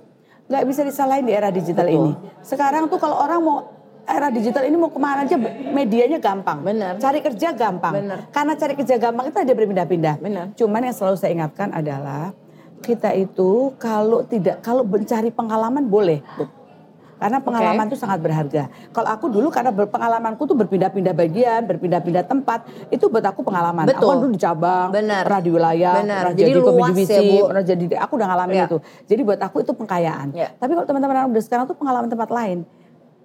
[0.49, 1.97] nggak bisa disalahin di era digital Betul.
[2.01, 2.11] ini.
[2.41, 3.57] Sekarang tuh kalau orang mau
[4.09, 5.37] era digital ini mau ke mana aja
[5.69, 6.65] medianya gampang.
[6.65, 6.97] Benar.
[6.97, 7.93] Cari kerja gampang.
[8.01, 8.19] Benar.
[8.33, 10.15] Karena cari kerja gampang itu ada berpindah-pindah.
[10.17, 10.45] Benar.
[10.57, 12.33] Cuman yang selalu saya ingatkan adalah
[12.81, 16.25] kita itu kalau tidak kalau mencari pengalaman boleh.
[17.19, 18.71] Karena pengalaman itu sangat berharga.
[18.95, 23.83] Kalau aku dulu karena berpengalamanku tuh berpindah-pindah bagian, berpindah-pindah tempat, itu buat aku pengalaman.
[23.83, 24.07] Aku Betul.
[24.07, 25.23] kan dulu di cabang, Benar.
[25.27, 26.19] pernah di wilayah, Benar.
[26.23, 27.47] pernah Jadi jadi, luas ya, divisi, Bu.
[27.51, 28.65] pernah jadi aku udah ngalamin Ya.
[28.71, 28.77] itu.
[29.11, 30.27] Jadi buat aku itu pengkayaan.
[30.31, 30.47] Ya.
[30.55, 32.63] Tapi kalau teman-teman anak muda sekarang tuh pengalaman tempat lain.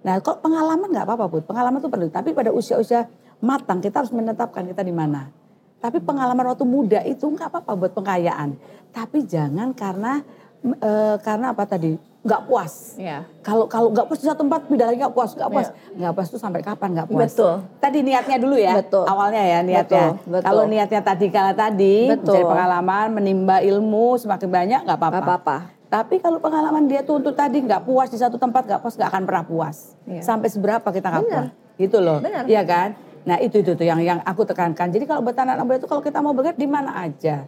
[0.03, 1.43] Nah, kalau pengalaman nggak apa-apa, Bud.
[1.47, 2.07] Pengalaman itu perlu.
[2.11, 3.07] Tapi pada usia-usia
[3.39, 5.31] matang kita harus menetapkan kita di mana.
[5.79, 8.59] Tapi pengalaman waktu muda itu nggak apa-apa buat pengkayaan.
[8.91, 10.19] Tapi jangan karena
[10.65, 12.97] eh, karena apa tadi nggak puas.
[12.97, 13.21] Iya.
[13.45, 15.97] Kalau kalau nggak puas di satu tempat pindah lagi nggak puas, nggak puas, Iya.
[16.01, 17.29] nggak puas tuh sampai kapan nggak puas?
[17.29, 17.53] Betul.
[17.77, 19.05] Tadi niatnya dulu ya, Betul.
[19.05, 20.05] awalnya ya niatnya.
[20.17, 20.45] Betul, betul.
[20.49, 22.33] Kalau niatnya tadi kala tadi Betul.
[22.33, 25.13] mencari pengalaman, menimba ilmu semakin banyak nggak apa-apa.
[25.13, 25.57] Nggak apa-apa.
[25.85, 29.09] Tapi kalau pengalaman dia tuh untuk tadi nggak puas di satu tempat nggak puas nggak
[29.13, 29.93] akan pernah puas.
[30.09, 30.21] Iya.
[30.25, 31.47] Sampai seberapa kita nggak puas,
[31.77, 32.25] gitu loh.
[32.25, 32.49] Benar.
[32.49, 32.89] Iya kan?
[33.29, 34.89] Nah itu itu tuh yang yang aku tekankan.
[34.89, 37.45] Jadi kalau buat anak muda itu kalau kita mau bergerak di mana aja,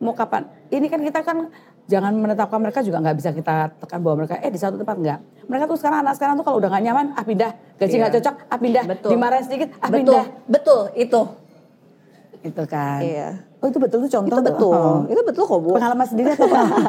[0.00, 0.48] mau kapan?
[0.72, 1.52] Ini kan kita kan
[1.84, 5.18] jangan menetapkan mereka juga nggak bisa kita tekan bahwa mereka eh di satu tempat nggak.
[5.44, 8.16] Mereka tuh sekarang anak sekarang tuh kalau udah nggak nyaman ah pindah, gaji nggak Iya.
[8.20, 9.10] cocok ah pindah, Betul.
[9.12, 9.98] dimarahin sedikit ah Betul.
[10.00, 10.24] pindah.
[10.48, 11.20] Betul, itu.
[12.40, 13.00] Itu kan.
[13.00, 13.28] Iya.
[13.64, 14.28] Oh itu betul tuh contoh.
[14.28, 14.76] Itu betul.
[14.76, 15.00] Oh.
[15.08, 15.72] Itu betul kok, Bu.
[15.72, 16.84] Pengalaman sendiri atau pengalaman?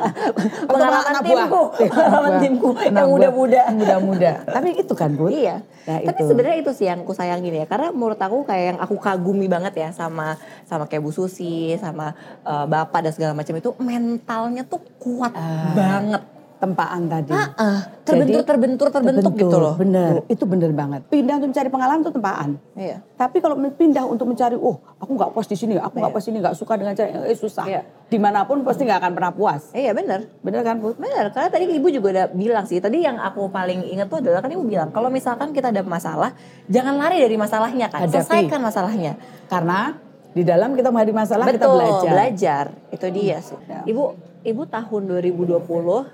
[0.67, 1.47] Pengalaman anak timku.
[1.71, 1.87] buah?
[1.87, 3.61] Pengalaman timku yang muda-muda.
[3.71, 4.31] Muda-muda.
[4.43, 5.31] Tapi itu kan Bu.
[5.31, 5.63] Iya.
[5.87, 7.63] Nah, Tapi sebenarnya itu sih yang aku sayangin ya.
[7.63, 10.35] Karena menurut aku kayak yang aku kagumi banget ya sama
[10.67, 12.11] sama kayak Bu Susi, sama
[12.43, 15.71] eh, Bapak dan segala macam itu mentalnya tuh kuat Ah.
[15.71, 16.34] banget.
[16.55, 17.31] Tempaan tadi.
[17.35, 19.75] Ah, ah, terbentur, Jadi, terbentur, terbentuk gitu loh.
[19.75, 21.03] Bener, itu bener banget.
[21.07, 22.49] Pindah untuk mencari pengalaman itu tempaan.
[22.73, 22.97] Iya.
[23.15, 26.15] Tapi kalau pindah untuk mencari, oh aku nggak puas di sini, aku nggak Iya.
[26.15, 27.65] puas di sini, nggak suka dengan cara, eh, susah.
[27.67, 27.81] Iya.
[28.05, 29.61] Di mana pun pasti nggak akan pernah puas.
[29.75, 30.19] Iya benar.
[30.39, 30.95] Bener kan, Put?
[30.95, 32.79] Benar, karena tadi ibu juga udah bilang sih.
[32.79, 36.31] Tadi yang aku paling ingat tuh adalah kan ibu bilang kalau misalkan kita ada masalah,
[36.65, 38.15] jangan lari dari masalahnya kan, Hadapi.
[38.21, 39.19] selesaikan masalahnya.
[39.45, 39.97] Karena
[40.35, 42.11] di dalam kita menghadapi masalah kita Betul, belajar.
[42.11, 42.65] belajar.
[42.91, 43.55] Itu dia sih.
[43.67, 43.87] Ya.
[43.87, 44.03] Ibu,
[44.45, 45.65] ibu tahun 2020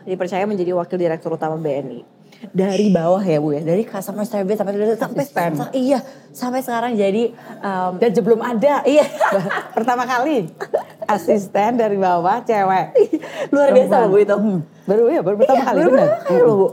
[0.04, 2.24] dipercaya menjadi wakil direktur utama BNI.
[2.50, 5.52] Dari bawah ya bu ya, dari customer service sampai sampai Asisten.
[5.54, 6.00] sa- iya
[6.32, 7.30] sampai sekarang jadi
[7.60, 9.06] um, Dan sebelum ada, iya
[9.76, 10.50] pertama kali
[11.04, 12.86] asisten dari bawah cewek.
[13.48, 14.34] luar biasa bu itu.
[14.34, 16.10] Hmm, baru ya, baru pertama Iya, kali baru benar.
[16.20, 16.68] kali loh, Bu.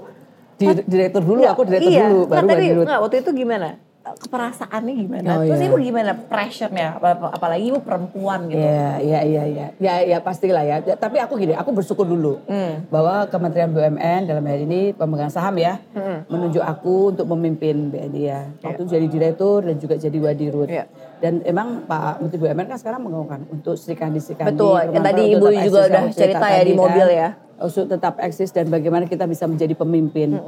[0.57, 2.07] Di, direktur dulu, aku direktur iya.
[2.07, 2.85] dulu, Nggak, baru tapi Wadirut.
[2.87, 3.69] nggak, waktu itu gimana?
[4.09, 5.29] Keperasaannya gimana?
[5.37, 5.69] Oh, Terus iya.
[5.69, 6.97] ibu gimana pressure-nya?
[6.97, 8.57] Ap- Apalagi ibu perempuan gitu.
[8.57, 9.67] Iya, iya, iya, iya.
[9.77, 10.81] Ya, ya pastilah ya.
[10.81, 12.89] Ya, Tapi aku gini, aku bersyukur dulu Hmm.
[12.89, 16.25] bahwa Kementerian BUMN dalam hal ini pemegang saham ya Hmm.
[16.27, 18.41] menunjuk aku untuk memimpin BNI ya.
[18.59, 20.69] Waktu jadi direktur dan juga jadi wadirut.
[20.69, 20.89] Iya.
[21.19, 24.57] Dan emang Pak Menteri BUMN kan sekarang menggaungkan untuk Serikandi Serikandi.
[24.57, 27.29] Betul, yang tadi Ibu juga udah cerita ya di mobil ya.
[27.59, 30.39] Untuk tetap eksis dan bagaimana kita bisa menjadi pemimpin.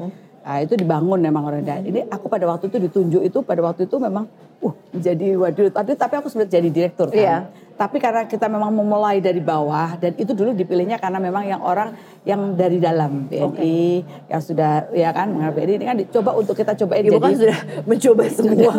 [0.40, 3.84] Nah, itu dibangun memang orang dan ini aku pada waktu itu ditunjuk itu pada waktu
[3.84, 4.24] itu memang
[4.60, 5.72] uh menjadi wadirut.
[5.72, 7.20] Tadi tapi aku sebenarnya jadi direktur kan.
[7.20, 7.36] Iya.
[7.76, 11.96] Tapi karena kita memang memulai dari bawah dan itu dulu dipilihnya karena memang yang orang
[12.24, 16.76] yang dari dalam BNI yang sudah ya kan mengenal BNI ini kan dicoba untuk kita
[16.76, 18.72] cobain Ibu jadi kan sudah mencoba semua.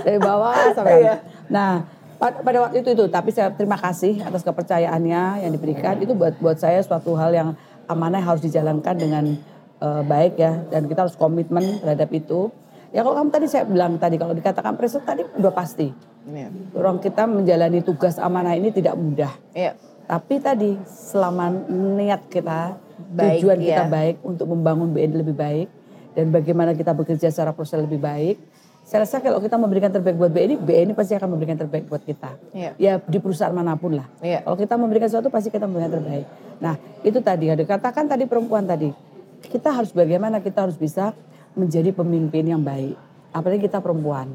[0.00, 1.14] dari bawah sampai Iya.
[1.48, 1.84] Nah,
[2.16, 6.36] pa- pada waktu itu itu tapi saya terima kasih atas kepercayaannya yang diberikan itu buat
[6.40, 7.48] buat saya suatu hal yang
[7.84, 9.24] amanah harus dijalankan dengan
[9.80, 12.52] eh, baik ya dan kita harus komitmen terhadap itu.
[12.90, 15.88] Ya kalau kamu tadi saya bilang tadi kalau dikatakan presiden tadi udah pasti.
[16.26, 16.48] Iya.
[16.76, 19.32] Orang kita menjalani tugas amanah ini tidak mudah.
[19.56, 19.78] Iya.
[20.10, 22.74] Tapi tadi selama niat kita,
[23.14, 23.88] Baik, tujuan kita ya.
[23.88, 25.68] baik untuk membangun BNI lebih baik
[26.18, 28.42] dan bagaimana kita bekerja secara proses lebih baik.
[28.82, 32.34] Saya rasa kalau kita memberikan terbaik buat BNI, BNI pasti akan memberikan terbaik buat kita.
[32.50, 32.70] Iya.
[32.74, 34.10] Ya di perusahaan mana pun lah.
[34.18, 34.42] Iya.
[34.42, 36.26] Kalau kita memberikan sesuatu pasti kita memberikan terbaik.
[36.58, 36.74] Nah
[37.06, 38.90] itu tadi ada katakan tadi perempuan tadi.
[39.40, 41.16] Kita harus bagaimana kita harus bisa
[41.56, 42.94] menjadi pemimpin yang baik.
[43.32, 44.30] Apalagi kita perempuan.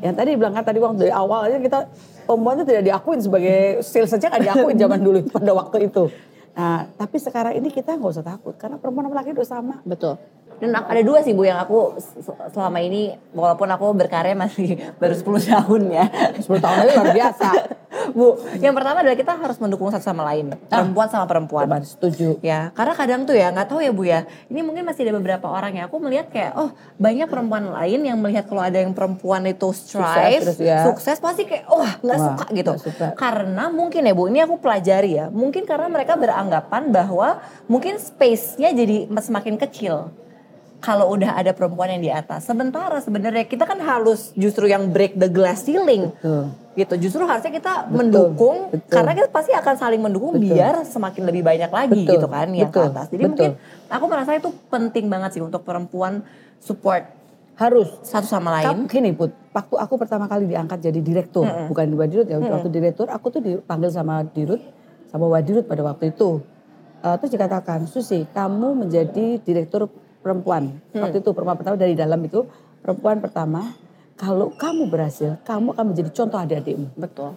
[0.00, 1.78] Yang tadi bilang kan tadi waktu dari awal aja kita
[2.24, 6.08] perempuan itu tidak diakuin sebagai sales saja nggak diakuin zaman dulu pada waktu itu.
[6.56, 9.74] Nah tapi sekarang ini kita nggak usah takut karena perempuan sama laki udah sama.
[9.84, 10.16] Betul.
[10.60, 11.96] Dan ada dua sih Bu yang aku
[12.52, 16.04] selama ini walaupun aku berkarya masih baru 10 tahun ya.
[16.36, 17.48] 10 tahun aja luar biasa.
[18.10, 20.54] Bu, yang pertama adalah kita harus mendukung satu sama lain.
[20.70, 21.66] Perempuan sama perempuan.
[21.66, 22.38] Teman setuju.
[22.42, 24.26] Ya, karena kadang tuh ya nggak tahu ya Bu ya.
[24.46, 28.18] Ini mungkin masih ada beberapa orang yang aku melihat kayak oh banyak perempuan lain yang
[28.18, 30.86] melihat kalau ada yang perempuan itu strive, terus ya.
[30.86, 32.72] sukses pasti kayak oh nggak suka gitu.
[32.78, 33.06] suka.
[33.18, 35.26] Karena mungkin ya Bu, ini aku pelajari ya.
[35.30, 40.10] Mungkin karena mereka beranggapan bahwa mungkin space-nya jadi semakin kecil
[40.80, 42.48] kalau udah ada perempuan yang di atas.
[42.48, 46.08] Sementara sebenarnya kita kan harus justru yang break the glass ceiling.
[46.16, 46.44] Betul.
[46.72, 46.94] Gitu.
[47.06, 48.88] Justru harusnya kita mendukung betul.
[48.88, 50.56] karena kita pasti akan saling mendukung Betul.
[50.56, 53.06] biar semakin lebih banyak lagi Betul, gitu kan yang betul, ke atas.
[53.12, 53.30] Jadi betul.
[53.30, 53.50] mungkin
[53.92, 56.24] aku merasa itu penting banget sih untuk perempuan
[56.62, 57.04] support
[57.60, 57.92] Harus.
[58.00, 58.66] satu sama lain.
[58.72, 62.72] Kamu gini Put, waktu aku pertama kali diangkat jadi direktur, bukan di Wadirut ya, waktu
[62.72, 64.64] direktur aku tuh dipanggil sama Dirut,
[65.12, 66.40] sama Wadirut pada waktu itu.
[67.00, 69.88] Eh, terus dikatakan, Susi kamu menjadi direktur
[70.20, 70.78] perempuan.
[70.92, 72.44] Waktu itu perempuan pertama dari dalam itu,
[72.80, 73.72] perempuan pertama,
[74.14, 76.92] kalau kamu berhasil, kamu akan menjadi contoh adik-adikmu.
[76.94, 77.32] Betul.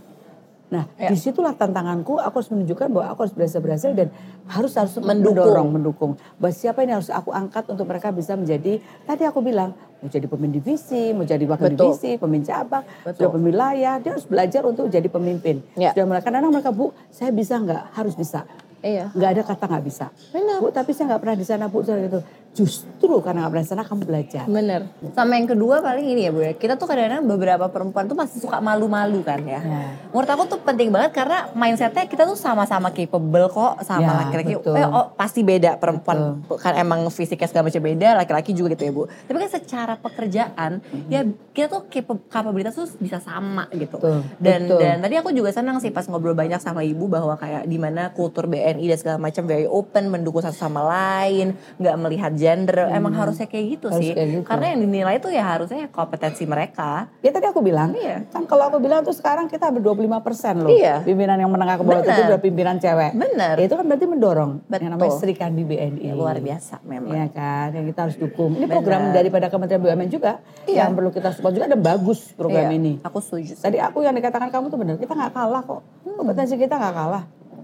[0.67, 1.13] Nah, Ya.
[1.13, 2.17] di situlah tantanganku.
[2.17, 4.09] Aku harus menunjukkan bahwa aku harus berhasil berhasil dan
[4.49, 5.37] harus harus Mendukung.
[5.37, 6.11] mendorong, mendukung.
[6.41, 8.81] Bahwa siapa ini harus aku angkat untuk mereka bisa menjadi.
[9.05, 11.93] Tadi aku bilang mau jadi pemimpin divisi, mau jadi wakil Betul.
[11.93, 14.01] divisi, pemimpin cabang, sudah pemimpin wilayah.
[14.01, 15.61] Dia harus belajar untuk jadi pemimpin.
[15.77, 15.93] Ya.
[15.93, 17.93] Sudah mereka kadang mereka bu, saya bisa nggak?
[17.93, 18.41] Harus bisa.
[18.81, 19.13] Iya.
[19.13, 20.05] Nggak ada kata nggak bisa.
[20.33, 20.57] Benar.
[20.57, 21.85] Bu, tapi saya nggak pernah di sana bu.
[21.85, 22.19] Gitu.
[22.53, 24.45] Justru karena nggak pernah sana kamu belajar.
[24.45, 24.85] Bener.
[25.11, 26.53] Sama yang kedua paling ini ya Bu ya.
[26.53, 29.57] Kita tuh kadang-kadang beberapa perempuan tuh masih suka malu-malu kan ya.
[29.57, 29.97] Ya.
[30.13, 34.53] Menurut aku tuh penting banget karena mindsetnya kita tuh sama-sama capable kok sama Ya, laki-laki.
[34.55, 34.75] betul.
[34.77, 38.91] Eh, oh, pasti beda perempuan kan emang fisiknya segala macam beda, laki-laki juga gitu ya
[38.93, 39.03] Bu.
[39.09, 40.71] Tapi kan secara pekerjaan
[41.09, 41.81] ya kita tuh
[42.29, 43.97] kapabilitas tuh bisa sama gitu.
[43.97, 44.79] Betul, Dan betul.
[44.79, 48.13] dan tadi aku juga senang sih pas ngobrol banyak sama Ibu bahwa kayak di mana
[48.13, 52.91] kultur BNI dan segala macam very open, mendukung satu sama lain, nggak melihat gender.
[52.91, 53.95] Emang harusnya kayak gitu Hmm.
[53.95, 54.13] Harus sih.
[54.13, 54.43] kayak gitu.
[54.43, 57.07] Karena yang dinilai tuh ya harusnya kompetensi mereka.
[57.19, 58.27] Ya tadi aku bilang, Iya.
[58.27, 60.67] kan kalau aku bilang tuh sekarang kita hampir 25 persen loh.
[60.67, 60.99] Iya.
[61.01, 63.11] Pimpinan yang menengah ke bawah itu udah pimpinan cewek.
[63.13, 63.55] Bener.
[63.55, 64.51] Ya, itu kan berarti mendorong.
[64.61, 64.81] Betul.
[64.81, 66.03] Yang namanya Sri Kandi BNI.
[66.03, 67.09] Ya, luar biasa memang.
[67.09, 68.51] Iya kan, yang kita harus dukung.
[68.53, 68.75] Ini Bener.
[68.75, 70.31] program daripada Kementerian BUMN juga.
[70.65, 70.83] Iya.
[70.83, 72.93] Yang perlu kita support juga dan bagus program Iya, ini.
[72.99, 73.55] Aku setuju.
[73.55, 75.81] Tadi aku yang dikatakan kamu tuh benar, kita nggak kalah kok.
[76.03, 76.15] Hmm.
[76.15, 77.23] Kompetensi kita nggak kalah.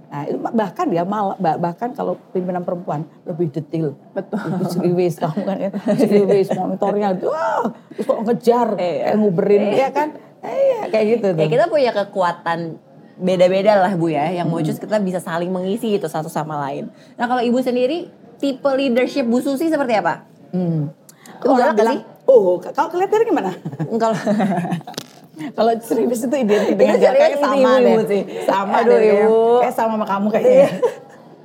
[0.09, 3.93] Nah, itu bahkan ya malah bah- bahkan kalau pimpinan perempuan lebih detail.
[4.11, 4.41] Betul.
[4.41, 5.69] Lebih serius kamu kan ya.
[6.01, 9.03] Serius monitornya wah, terus kok ngejar Iya.
[9.05, 10.07] kayak nguberin ya kan.
[10.39, 11.39] Eh, Iya, kayak gitu tuh.
[11.39, 12.59] Ya kita punya kekuatan
[13.19, 16.89] beda-beda lah Bu ya, yang mau kita bisa saling mengisi itu satu sama lain.
[17.13, 20.25] Nah kalau Ibu sendiri, tipe leadership Bu Susi seperti apa?
[20.49, 20.89] Hmm.
[21.37, 22.01] Itu galak gak sih?
[22.25, 23.51] oh, kalau kelihatannya gimana?
[23.93, 24.15] Kalau
[25.55, 28.07] kalau serius itu identik dengan kayaknya itu sama ibu-ibu deh.
[28.07, 28.21] sih.
[28.45, 29.39] Sama Aduh, deh, Ibu.
[29.63, 30.69] kayak sama sama kamu kayaknya.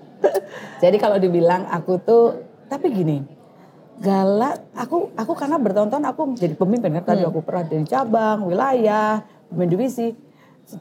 [0.83, 2.25] Jadi kalau dibilang aku tuh,
[2.67, 3.23] tapi gini,
[4.01, 9.23] galak, aku aku karena bertahun-tahun aku jadi pemimpin kan, tadi aku pernah dari cabang, wilayah,
[9.53, 10.07] pemimpin divisi,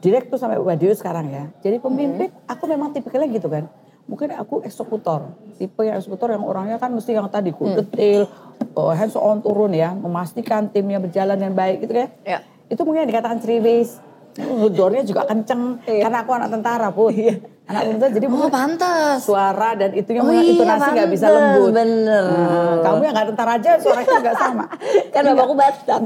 [0.00, 1.44] direktur sampai radio sekarang ya.
[1.60, 3.68] Jadi pemimpin, aku memang tipikalnya gitu kan.
[4.04, 8.28] Mungkin aku eksekutor, tipe yang eksekutor yang orangnya kan mesti yang tadi ku detail,
[8.76, 12.08] oh, hands on turun ya, memastikan timnya berjalan dengan baik gitu kan.
[12.24, 12.40] Ya.
[12.66, 14.00] Itu mungkin yang dikatakan seriwis.
[14.34, 17.14] Ngedornya juga kenceng, karena aku anak tentara pun.
[17.64, 19.22] Anak tentara jadi Oh pantas.
[19.22, 21.70] suara dan itu yang Oh itu iya, nasi nggak bisa lembut.
[21.70, 22.24] bener.
[22.26, 24.64] Nah, kamu yang nggak tentara aja suaranya nggak sama.
[25.14, 26.00] Kan bapakku Batak.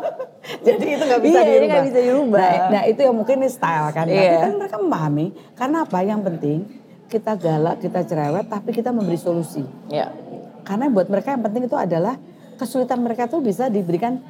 [0.66, 1.80] Jadi itu nggak bisa Iya, dirubah.
[1.82, 2.38] bisa dirubah.
[2.38, 4.06] Nah, nah, itu yang mungkin ini style kan.
[4.06, 4.38] Tapi Iya.
[4.40, 5.26] kan mereka memahami.
[5.52, 5.98] Karena apa?
[6.00, 6.58] Yang penting
[7.06, 9.66] kita galak, kita cerewet, tapi kita memberi solusi.
[9.86, 10.14] Ya.
[10.62, 12.14] Karena buat mereka yang penting itu adalah
[12.54, 14.22] kesulitan mereka tuh bisa diberikan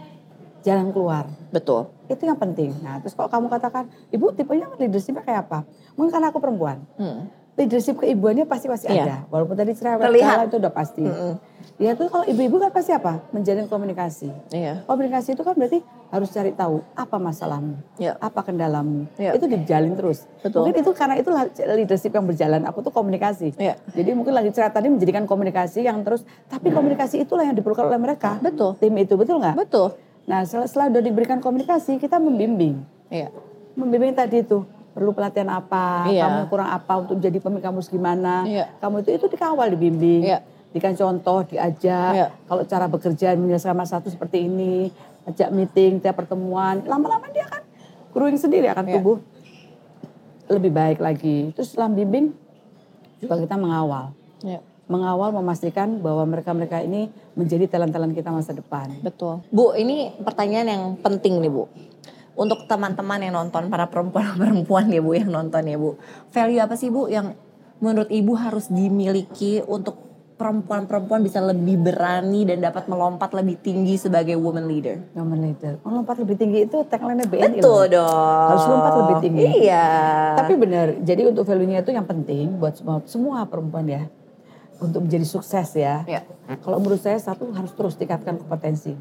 [0.66, 1.30] jalan keluar.
[1.54, 1.86] Betul.
[2.10, 2.74] Itu yang penting.
[2.82, 5.62] Nah, terus kalau kamu katakan, ibu tipenya leadershipnya kayak apa?
[5.94, 6.82] Mungkin karena aku perempuan.
[6.98, 7.30] Hmm.
[7.56, 9.00] Leadership keibuannya pasti pasti Iya.
[9.00, 9.16] ada.
[9.32, 10.52] Walaupun tadi cerewet, Terlihat.
[10.52, 11.00] itu udah pasti.
[11.76, 13.24] Ya itu kalau ibu-ibu kan pasti apa?
[13.32, 14.28] Menjalin komunikasi.
[14.52, 14.84] Iya.
[14.84, 18.12] Komunikasi itu kan berarti harus cari tahu apa masalahmu, Iya.
[18.16, 19.08] apa kendalamu.
[19.16, 19.40] Iya.
[19.40, 20.28] Itu dijalin terus.
[20.40, 20.68] Betul.
[20.68, 21.30] Mungkin itu karena itu
[21.72, 22.60] leadership yang berjalan.
[22.64, 23.56] Aku tuh komunikasi.
[23.56, 23.80] Iya.
[23.88, 26.28] Jadi mungkin lagi cerita tadi menjadikan komunikasi yang terus.
[26.46, 28.36] Tapi komunikasi itulah yang diperlukan oleh mereka.
[28.36, 28.76] Betul.
[28.76, 29.56] Tim itu betul nggak?
[29.56, 29.96] Betul.
[30.26, 32.82] Nah setelah, setelah udah diberikan komunikasi kita membimbing.
[33.08, 33.30] Iya.
[33.78, 36.24] Membimbing tadi itu perlu pelatihan apa, Iya.
[36.26, 38.34] kamu kurang apa untuk jadi pemimpin kamu gimana.
[38.42, 38.64] Iya.
[38.80, 40.26] Kamu itu itu dikawal dibimbing.
[40.26, 40.40] Iya.
[40.72, 42.12] Dikasih contoh, diajak.
[42.12, 42.26] Iya.
[42.44, 44.90] Kalau cara bekerja menyelesaikan masalah satu seperti ini,
[45.24, 47.62] ajak meeting, tiap pertemuan, lama-lama dia akan
[48.10, 48.94] growing sendiri akan Iya.
[48.98, 49.18] tumbuh
[50.48, 51.52] lebih baik lagi.
[51.52, 52.32] Terus setelah bimbing
[53.20, 54.10] juga kita mengawal.
[54.42, 54.60] Iya.
[54.86, 59.02] Mengawal memastikan bahwa mereka-mereka ini menjadi talent-talent kita masa depan.
[59.02, 59.42] Betul.
[59.50, 61.66] Bu, ini pertanyaan yang penting nih Bu.
[62.36, 65.98] Untuk teman-teman yang nonton, para perempuan-perempuan ya Bu yang nonton ya Bu.
[66.30, 67.34] Value apa sih Bu yang
[67.82, 70.06] menurut Ibu harus dimiliki untuk
[70.36, 75.00] perempuan-perempuan bisa lebih berani dan dapat melompat lebih tinggi sebagai woman leader?
[75.16, 75.80] Women leader.
[75.80, 77.56] Oh, lompat lebih tinggi itu tagline BNI.
[77.56, 78.04] Betul loh.
[78.04, 78.48] dong.
[78.52, 79.44] Harus lompat lebih tinggi.
[79.64, 79.88] Iya.
[80.36, 84.04] Tapi benar, jadi untuk value-nya itu yang penting buat semua, semua perempuan ya.
[84.76, 86.04] Untuk menjadi sukses ya.
[86.04, 86.20] Iya.
[86.60, 88.92] Kalau menurut saya satu harus terus tingkatkan kompetensi.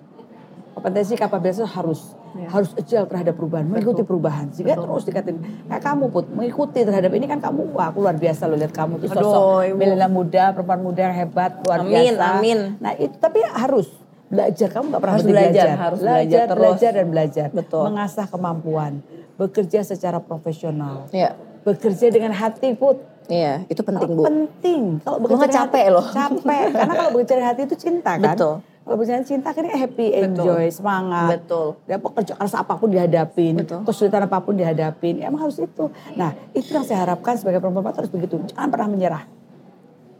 [0.72, 2.52] Kompetensi kapabilitas harus Iya.
[2.52, 4.52] harus agile terhadap perubahan, mengikuti perubahan.
[4.52, 5.40] Sehingga terus tingkatin.
[5.72, 9.00] Kayak kamu put, mengikuti terhadap ini kan kamu, wah aku luar biasa loh lihat kamu
[9.00, 12.24] tuh sosok milenial muda, perempuan muda yang hebat, luar Amin, biasa.
[12.36, 12.60] amin.
[12.76, 13.88] Nah itu tapi harus
[14.28, 15.68] belajar, kamu gak pernah Harus belajar, belajar.
[15.80, 16.60] harus belajar belajar, terus.
[16.60, 17.48] belajar dan belajar.
[17.56, 17.84] Betul.
[17.88, 18.92] Mengasah kemampuan,
[19.36, 21.40] bekerja secara profesional, Iya.
[21.64, 23.00] bekerja dengan hati put.
[23.26, 24.24] Iya, itu penting Bu.
[24.24, 24.84] Penting.
[25.02, 26.06] Kalau nggak dari capek hati- loh.
[26.08, 26.66] Capek.
[26.72, 28.38] Karena kalau bekerja hati itu cinta kan.
[28.38, 28.56] Betul.
[28.62, 30.26] Kalau bekerja cinta kan happy, Betul.
[30.30, 31.30] enjoy, semangat.
[31.42, 31.68] Betul.
[31.90, 33.82] Dia pekerja keras apa pun dihadapin, Betul.
[33.82, 35.26] kesulitan apa pun dihadapin.
[35.26, 35.90] Emang harus itu.
[36.14, 38.38] Nah itu yang saya harapkan sebagai perempuan harus begitu.
[38.54, 39.24] Jangan pernah menyerah.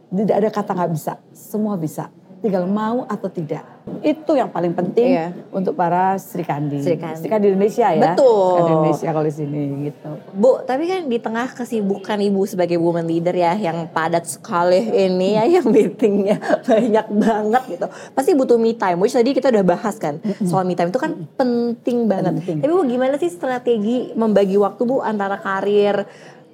[0.06, 2.10] Tidak ada kata nggak bisa, semua bisa.
[2.36, 3.64] Tinggal mau atau tidak.
[4.04, 5.32] Itu yang paling penting Iya.
[5.48, 6.84] untuk para Sri Kandi.
[6.84, 7.24] Sri Kandi.
[7.24, 8.12] Sri Kandi Indonesia ya.
[8.12, 8.36] Betul.
[8.36, 10.10] Sri Kandi Indonesia kalau di sini gitu.
[10.36, 15.34] Bu, tapi kan di tengah kesibukan ibu sebagai woman leader ya yang padat sekali ini
[15.34, 16.36] ya yang meetingnya
[16.68, 17.86] banyak banget gitu.
[18.12, 19.00] Pasti butuh me time.
[19.00, 22.36] Which tadi kita udah bahas kan soal me time itu kan penting banget.
[22.36, 22.56] Penting.
[22.60, 26.04] Tapi bu gimana sih strategi membagi waktu bu antara karir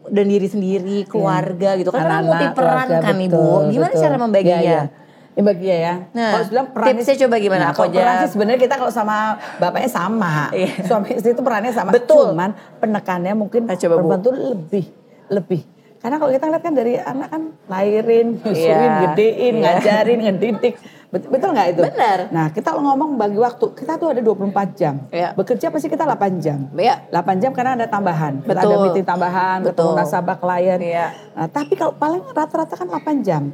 [0.02, 2.02] dan diri sendiri, keluarga gitu kan?
[2.02, 3.70] Karena multi peran kan ibu.
[3.70, 4.02] Gimana betul.
[4.02, 4.60] cara membaginya?
[4.62, 5.01] Iya, iya.
[5.32, 5.94] Ya baginya ya.
[6.12, 7.64] Nah, kalau bilang perannya tipsnya coba gimana?
[7.72, 9.16] Aku kalau aja- peran sih sebenarnya kita kalau sama
[9.56, 10.52] bapaknya sama.
[10.52, 10.72] Iya.
[10.84, 11.88] Suami istri itu perannya sama.
[11.88, 12.36] Betul.
[12.36, 13.98] Cuman penekannya mungkin Nah, coba, Bu.
[14.04, 14.84] perempuan tuh lebih
[15.28, 15.62] lebih.
[15.96, 19.00] Karena kalau kita lihat kan dari anak kan lahirin, nyusuin, Iya.
[19.08, 19.62] gedein, Iya.
[19.62, 20.74] ngajarin, ngedidik.
[21.08, 21.82] Betul, betul nggak itu?
[21.86, 22.18] Benar.
[22.28, 24.94] Nah, kita kalau ngomong bagi waktu, kita tuh ada 24 jam.
[25.08, 25.30] Iya.
[25.32, 26.68] Bekerja pasti kita 8 jam.
[26.74, 27.06] Iya.
[27.08, 28.42] 8 jam karena ada tambahan.
[28.42, 28.82] Kita ada Betul.
[28.82, 30.00] meeting tambahan, ketemu Betul.
[30.02, 30.80] nasabah klien.
[30.82, 31.06] Iya.
[31.32, 33.48] Nah, tapi kalau paling rata-rata kan 8 jam.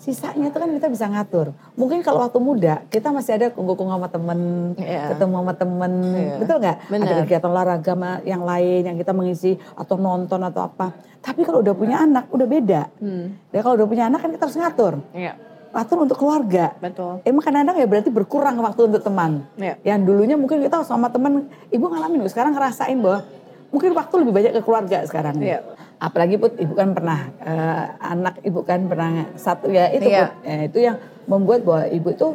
[0.00, 1.52] Sisanya itu kan kita bisa ngatur.
[1.76, 4.40] Mungkin kalau waktu muda kita masih ada kunggu-kunggu sama temen,
[4.80, 5.12] Iya.
[5.12, 6.34] ketemu sama temen, Iya.
[6.40, 6.76] betul nggak?
[6.88, 7.92] Ada kegiatan olahraga
[8.24, 10.96] yang lain yang kita mengisi atau nonton atau apa.
[11.20, 12.88] Tapi kalau udah punya anak udah beda.
[12.96, 13.36] Hmm.
[13.52, 14.94] Dan kalau udah punya anak kan kita harus ngatur.
[15.12, 15.36] Iya.
[15.76, 16.72] Ngatur untuk keluarga.
[16.80, 17.20] Betul.
[17.28, 19.44] Emang kadang-kadang ya berarti berkurang waktu untuk teman.
[19.60, 19.76] Iya.
[19.84, 23.20] Yang dulunya mungkin kita sama teman, ibu ngalamin sekarang ngerasain bahwa
[23.68, 25.36] mungkin waktu lebih banyak ke keluarga sekarang.
[25.44, 25.60] Iya.
[26.00, 30.32] Apalagi put ibu kan pernah eh, anak ibu kan pernah satu ya itu Iya.
[30.32, 30.32] Put.
[30.42, 30.96] Eh, itu yang
[31.28, 32.32] membuat bahwa ibu tuh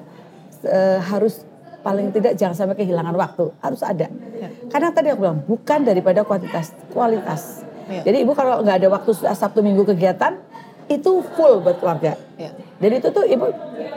[0.63, 1.41] eh, harus
[1.81, 4.09] paling tidak jangan sampai kehilangan waktu harus ada
[4.69, 8.01] karena tadi aku bilang bukan daripada kuantitas kualitas Iya.
[8.01, 10.41] jadi ibu kalau nggak ada waktu sabtu minggu kegiatan
[10.87, 12.53] itu full buat keluarga Iya.
[12.75, 13.45] Jadi itu tuh ibu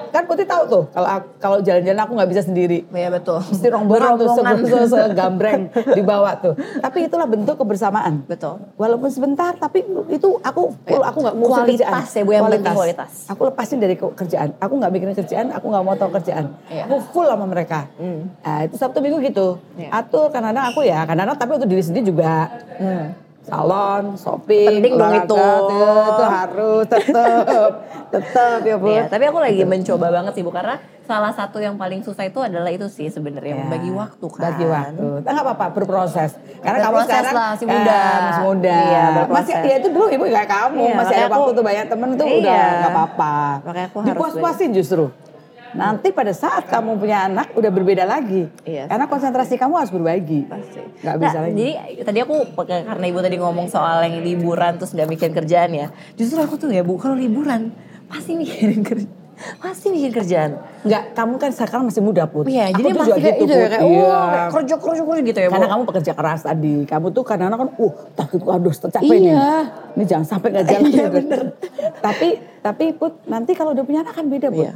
[0.09, 3.43] kan putih tahu tuh kalau kalau jalan-jalan aku nggak bisa sendiri Iya betul.
[3.43, 5.61] mesti rombongan tuh se- se- segambreng
[5.93, 8.62] dibawa tuh tapi itulah bentuk kebersamaan Betul.
[8.74, 12.64] walaupun sebentar tapi itu aku full aku nggak ngurus Kualitas kerjaan ya, Bu, yang penting
[12.72, 13.11] kualitas.
[13.26, 16.85] aku lepasin dari ke- kerjaan aku nggak mikirin kerjaan aku nggak mau tahu kerjaan Iya.
[16.85, 18.31] aku full sama mereka Hmm.
[18.39, 19.91] nah, itu sabtu minggu gitu Iya.
[19.93, 23.07] atur kadang-kadang aku ya kadang-kadang tapi untuk diri sendiri juga Hmm.
[23.49, 25.33] Salon shopping Penting dong itu.
[25.33, 25.73] tuh,
[26.07, 27.71] itu harus tetep
[28.13, 31.75] tetep ya bu Iya, tapi aku lagi mencoba banget sih Bu karena salah satu yang
[31.75, 34.43] paling susah itu adalah itu sih sebenarnya Ya, membagi waktu kan.
[34.45, 35.07] Bagi waktu.
[35.19, 36.37] Nah, nggak apa-apa, berproses.
[36.59, 37.97] Karena kamu sekarang lah, masih muda.
[37.97, 38.77] eh, masih muda.
[38.77, 41.85] Iya, masih ya itu dulu ibu kayak kamu, Iya, masih ada aku- waktu tuh banyak
[41.89, 42.37] temen tuh Iya.
[42.39, 43.35] udah nggak apa-apa.
[43.63, 45.05] Makanya aku harus Dipuas-puasin justru.
[45.79, 48.51] Nanti pada saat kamu punya anak udah berbeda lagi.
[48.66, 48.91] Iya.
[48.91, 50.51] Karena konsentrasi kamu harus berbagi.
[50.51, 50.81] Pasti.
[50.99, 51.55] Bisa Nah, lagi.
[51.55, 51.70] Jadi
[52.03, 52.35] tadi aku
[52.66, 55.87] karena ibu tadi ngomong soal yang liburan terus nggak mikirin kerjaan ya.
[56.18, 57.70] Justru aku tuh ya bu kalau liburan
[58.09, 59.07] pasti mikirin kerja,
[59.61, 60.51] pasti mikirin kerjaan.
[60.83, 62.49] Enggak, kamu kan sekarang masih muda put.
[62.49, 64.01] Iya, Aku jadi masih kayak gitu, itu ya kayak Iya.
[64.01, 65.53] oh kayak kerja kerja kerja gitu ya bu.
[65.55, 69.20] Karena kamu bekerja keras tadi, kamu tuh kadang-kadang kan, uh takut aduh nih.
[69.31, 69.49] Iya.
[69.95, 70.89] Ini jangan sampai nggak jalan.
[70.89, 71.39] Iya, gitu.
[72.01, 74.66] tapi tapi put nanti kalau udah punya anak kan beda put.
[74.66, 74.74] Iya.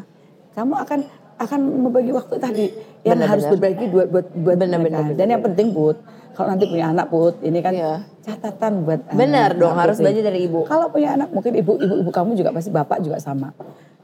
[0.53, 0.99] Kamu akan
[1.43, 2.67] akan membagi waktu tadi
[3.03, 4.87] yang Benar, harus berbagi buat buat buat Benar, mereka.
[4.87, 5.97] benar, benar, Dan yang penting put,
[6.33, 7.93] kalau nanti punya anak put, ini kan Iya.
[8.23, 10.61] catatan buat Benar dong, Yang harus belajar dari ibu.
[10.63, 13.51] Kalau punya anak mungkin ibu ibu ibu kamu juga pasti bapak juga sama.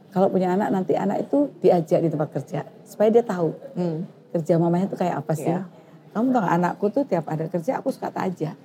[0.08, 4.02] Kalau punya anak nanti anak itu diajak di tempat kerja supaya dia tahu Hmm.
[4.32, 5.46] kerja mamanya tuh kayak apa sih.
[5.46, 5.62] Iya.
[6.10, 8.56] Kamu tahu anakku tuh tiap ada kerja aku suka aja.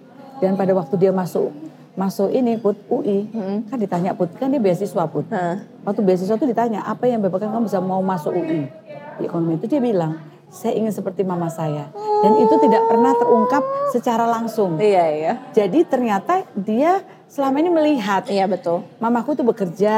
[0.41, 1.53] Dan pada waktu dia masuk
[1.93, 3.29] masuk ini put UI
[3.69, 5.29] kan ditanya put kan dia beasiswa put.
[5.29, 5.61] Hah.
[5.85, 8.65] Waktu beasiswa tuh ditanya apa yang bapak kamu bisa mau masuk UI
[9.13, 10.17] di ekonomi itu dia bilang
[10.49, 11.89] saya ingin seperti mama saya
[12.21, 14.77] dan itu tidak pernah terungkap secara langsung.
[14.77, 15.33] Iya iya.
[15.49, 18.85] Jadi ternyata dia selama ini melihat Iya betul.
[18.97, 19.97] mamaku tuh bekerja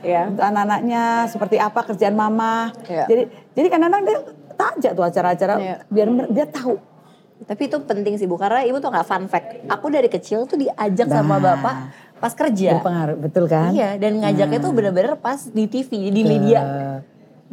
[0.00, 0.28] Iya.
[0.28, 2.72] untuk anak-anaknya seperti apa kerjaan mama.
[2.84, 3.04] Iya.
[3.08, 3.22] Jadi
[3.52, 4.18] jadi kadang-kadang dia
[4.54, 5.76] tajak tuh acara-acara Iya.
[5.88, 6.76] biar dia tahu.
[7.36, 9.66] Tapi itu penting sih bu karena ibu tuh nggak fun fact.
[9.66, 11.58] Aku dari kecil tuh diajak sama Nah.
[11.58, 11.74] bapak
[12.16, 12.78] pas kerja.
[12.78, 13.74] Berpengaruh, betul kan?
[13.74, 16.60] Iya dan ngajaknya tuh bener-bener pas di TV di media.
[16.62, 16.98] Eh,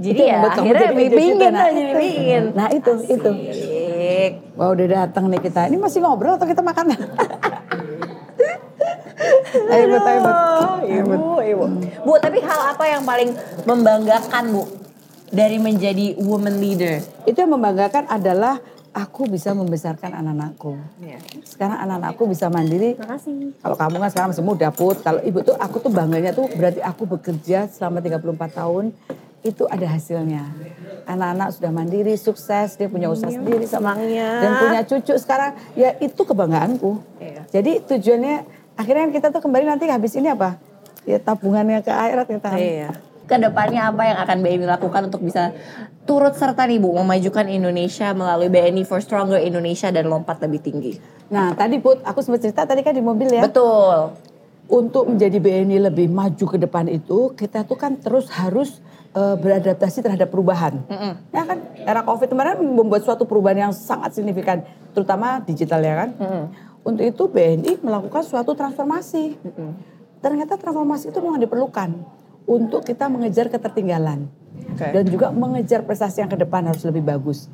[0.02, 1.98] Jadi itu ya akhirnya jadi pingin nah, jadi itu.
[2.00, 2.44] pingin.
[2.56, 3.32] Nah itu itu.
[3.52, 4.32] Asik.
[4.56, 5.62] Wah udah datang nih kita.
[5.68, 6.86] Ini masih ngobrol atau kita makan?
[9.72, 10.36] ayo Bud.
[10.82, 11.66] Ibu, ibu.
[12.02, 13.30] Bu, tapi hal apa yang paling
[13.64, 14.64] membanggakan Bu
[15.28, 17.04] dari menjadi woman leader?
[17.24, 18.58] Itu yang membanggakan adalah
[18.92, 20.76] aku bisa membesarkan anak-anakku.
[21.00, 21.20] Iya.
[21.48, 23.00] Sekarang anak-anakku bisa mandiri.
[23.00, 23.56] Makasih.
[23.64, 25.00] Kalau kamu kan sekarang masih muda put.
[25.00, 28.86] Kalau ibu tuh aku tuh bangganya tuh berarti aku bekerja selama 34 tahun
[29.42, 30.44] itu ada hasilnya.
[31.10, 34.30] Anak-anak sudah mandiri, sukses, dia punya usaha sendiri sama Senangnya.
[34.38, 35.52] dan punya cucu sekarang.
[35.74, 37.02] Ya itu kebanggaanku.
[37.18, 37.42] Iya.
[37.50, 38.36] Jadi tujuannya
[38.78, 40.60] akhirnya kita tuh kembali nanti habis ini apa?
[41.08, 42.50] Ya tabungannya ke akhirat kita.
[42.60, 42.92] Iya.
[43.32, 45.56] Ke depannya apa yang akan BNI lakukan untuk bisa
[46.04, 51.00] turut serta nih Bu memajukan Indonesia melalui BNI for Stronger Indonesia dan lompat lebih tinggi?
[51.32, 53.48] Nah tadi Put, aku sempat cerita tadi kan di mobil ya.
[53.48, 54.20] Betul.
[54.72, 58.84] untuk menjadi BNI lebih maju ke depan itu kita tuh kan terus harus
[59.16, 60.84] eh, beradaptasi terhadap perubahan.
[61.32, 64.60] Ya kan era Covid kemarin membuat suatu perubahan yang sangat signifikan
[64.92, 66.10] terutama digital ya kan.
[66.84, 69.40] Untuk itu BNI melakukan suatu transformasi.
[70.20, 72.21] Ternyata transformasi itu memang diperlukan
[72.52, 74.28] untuk kita mengejar ketertinggalan
[74.76, 74.92] Oke.
[74.92, 77.48] dan juga mengejar prestasi yang ke depan harus lebih bagus.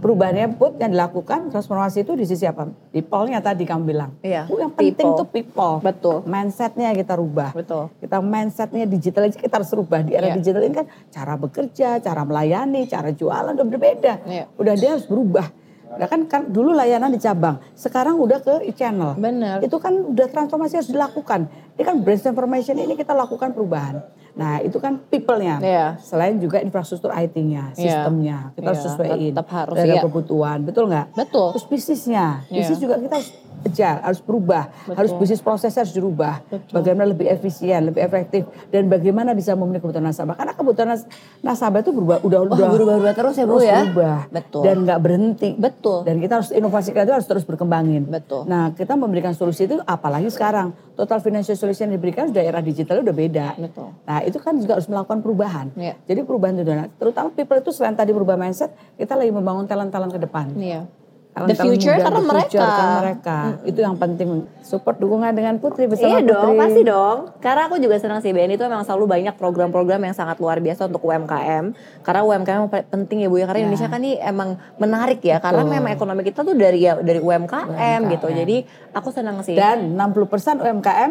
[0.00, 2.72] Perubahannya put yang dilakukan transformasi itu di sisi apa?
[2.88, 4.16] People-nya tadi kamu bilang.
[4.24, 5.18] Iya, Bu, yang penting people.
[5.20, 5.74] tuh people.
[5.84, 6.16] Betul.
[6.24, 7.52] Mindsetnya kita rubah.
[7.52, 7.92] Betul.
[8.00, 10.00] Kita mindsetnya digital aja kita harus rubah.
[10.00, 10.40] Di era Iya.
[10.40, 14.12] digital ini kan cara bekerja, cara melayani, cara jualan udah berbeda.
[14.24, 14.44] Iya.
[14.56, 15.52] Udah dia harus berubah.
[15.90, 19.18] Udah kan, kan dulu layanan di cabang, sekarang udah ke e-channel.
[19.18, 19.58] Benar.
[19.58, 21.50] Itu kan udah transformasi harus dilakukan.
[21.74, 23.98] Ini kan brand information ini kita lakukan perubahan.
[24.38, 25.58] Nah itu kan people-nya.
[25.58, 25.86] Iya.
[25.98, 28.06] Selain juga infrastruktur IT-nya, Iya.
[28.06, 28.38] sistemnya.
[28.54, 29.32] Kita harus Iya, sesuaiin.
[29.34, 30.02] tetap harus, Terhadap iya.
[30.06, 31.06] kebutuhan, betul nggak?
[31.18, 31.48] Betul.
[31.58, 32.58] Terus bisnisnya, Iya.
[32.62, 33.30] bisnis juga kita harus
[33.64, 34.94] kejar, harus berubah, Betul.
[34.96, 36.40] harus bisnis prosesnya harus dirubah.
[36.48, 36.74] Betul.
[36.80, 40.34] Bagaimana lebih efisien, lebih efektif, dan bagaimana bisa memenuhi kebutuhan nasabah.
[40.36, 41.08] Karena kebutuhan nas-
[41.44, 43.80] nasabah itu berubah, udah Wah, udah berubah-ubah terus ya, Bu, terus ya?
[43.84, 44.18] berubah.
[44.32, 44.62] Betul.
[44.64, 45.50] Dan nggak berhenti.
[45.56, 45.98] Betul.
[46.04, 48.08] Dan kita harus inovasi kita itu harus terus berkembangin.
[48.08, 48.48] Betul.
[48.48, 53.00] Nah kita memberikan solusi itu apalagi sekarang total financial solution yang diberikan sudah era digital
[53.00, 53.46] udah beda.
[53.56, 53.88] Betul.
[54.04, 55.66] Nah itu kan juga harus melakukan perubahan.
[55.76, 55.94] Iya.
[56.04, 60.12] Jadi perubahan itu, nah, terutama people itu selain tadi berubah mindset, kita lagi membangun talent-talent
[60.12, 60.52] ke depan.
[60.56, 60.84] Iya.
[61.30, 62.74] The future muda, karena the future mereka.
[62.74, 63.36] kan mereka.
[63.62, 64.28] Itu yang penting.
[64.60, 66.26] Support dukungan dengan Putri Iya bersama Putri.
[66.26, 67.18] dong, pasti dong.
[67.38, 70.86] Karena aku juga senang sih BNI itu memang selalu banyak program-program yang sangat luar biasa
[70.86, 71.64] untuk UMKM.
[72.00, 73.46] Karena UMKM penting ya Bu ya.
[73.46, 73.64] Karena Ya.
[73.64, 75.38] Indonesia kan ini emang menarik ya.
[75.38, 75.72] Karena Betul.
[75.72, 78.00] memang ekonomi kita tuh dari ya dari UMKM, UMKM.
[78.10, 78.26] gitu.
[78.28, 78.56] Jadi
[78.90, 79.54] aku senang sih.
[79.54, 80.26] Dan 60%
[80.58, 81.10] UMKM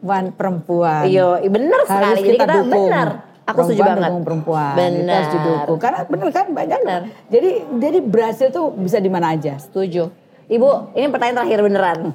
[0.00, 1.06] wan perempuan.
[1.06, 2.04] Iya, bener sekali.
[2.04, 2.90] Harus Jadi kita kita dukung.
[2.90, 3.08] benar.
[3.44, 4.10] Aku setuju banget.
[4.24, 4.72] perempuan.
[4.72, 5.14] Itu Benar.
[5.14, 5.78] harus didukung.
[5.78, 6.78] Karena bener kan banyak.
[6.80, 7.02] Benar.
[7.28, 9.60] Jadi jadi berhasil tuh bisa di mana aja.
[9.60, 10.08] Setuju.
[10.44, 11.98] Ibu, ini pertanyaan terakhir beneran.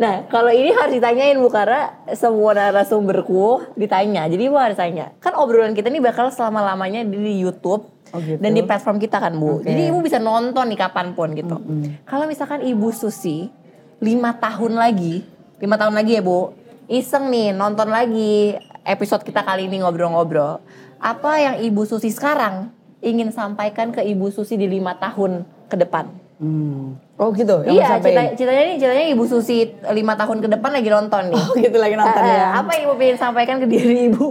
[0.00, 4.24] nah, kalau ini harus ditanyain Bu karena semua narasumberku ditanya.
[4.26, 5.12] Jadi Ibu harus tanya.
[5.20, 8.38] Kan obrolan kita ini bakal selama-lamanya di YouTube Oh, gitu.
[8.38, 9.58] dan di platform kita kan Bu.
[9.58, 9.66] Oke.
[9.66, 11.58] Jadi Ibu bisa nonton nih kapan pun gitu.
[12.06, 13.50] Kalau misalkan Ibu Susi
[13.98, 15.24] lima tahun lagi,
[15.58, 16.54] lima tahun lagi ya Bu,
[16.86, 18.54] iseng nih nonton lagi
[18.84, 20.60] episode kita kali ini ngobrol-ngobrol.
[20.96, 22.70] Apa yang Ibu Susi sekarang
[23.00, 26.08] ingin sampaikan ke Ibu Susi di lima tahun ke depan?
[26.34, 26.98] Hmm.
[27.14, 27.62] Oh gitu.
[27.62, 31.42] Yang iya, cita, citanya nih, citanya Ibu Susi lima tahun ke depan lagi nonton nih.
[31.44, 32.48] Oh gitu lagi nonton Eh, ya.
[32.58, 34.26] Apa yang Ibu pengen sampaikan ke diri Ibu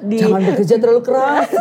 [0.00, 1.48] di Jangan bekerja terlalu keras.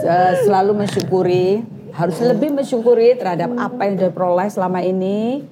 [0.00, 5.46] Se- Selalu mensyukuri, harus lebih mensyukuri terhadap apa yang sudah peroleh selama ini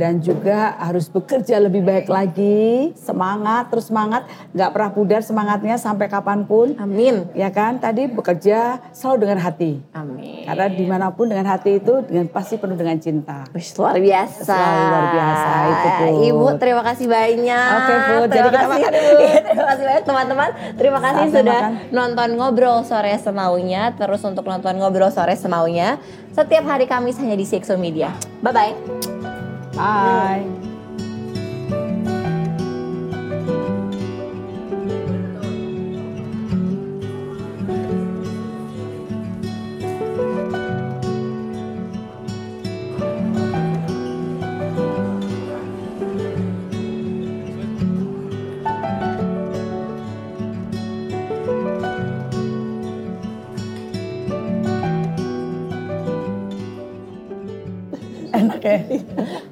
[0.00, 4.24] dan juga harus bekerja lebih baik lagi, semangat terus semangat,
[4.56, 6.72] nggak pernah pudar semangatnya sampai kapan pun.
[6.80, 7.28] Amin.
[7.36, 9.72] Ya kan, tadi bekerja selalu dengan hati.
[9.92, 10.48] Amin.
[10.48, 13.44] Karena di mana pun dengan hati itu dengan pasti penuh dengan cinta.
[13.52, 14.48] Wih, luar biasa.
[14.48, 16.24] Selalu luar biasa, itu, Put.
[16.32, 17.68] Ibu terima kasih banyak.
[17.76, 18.28] Oke, Put.
[18.30, 18.70] Jadi Terima kita kasih.
[18.80, 19.20] makan dulu.
[19.50, 20.50] Terima kasih banyak teman-teman.
[20.78, 21.92] Terima kasih Saatnya sudah makan.
[21.92, 23.82] nonton ngobrol sore semaunya.
[23.98, 25.98] Terus untuk nonton ngobrol sore semaunya
[26.30, 28.14] setiap hari Kamis hanya di CXO Media.
[28.40, 29.19] Bye bye.
[29.80, 30.59] Bye.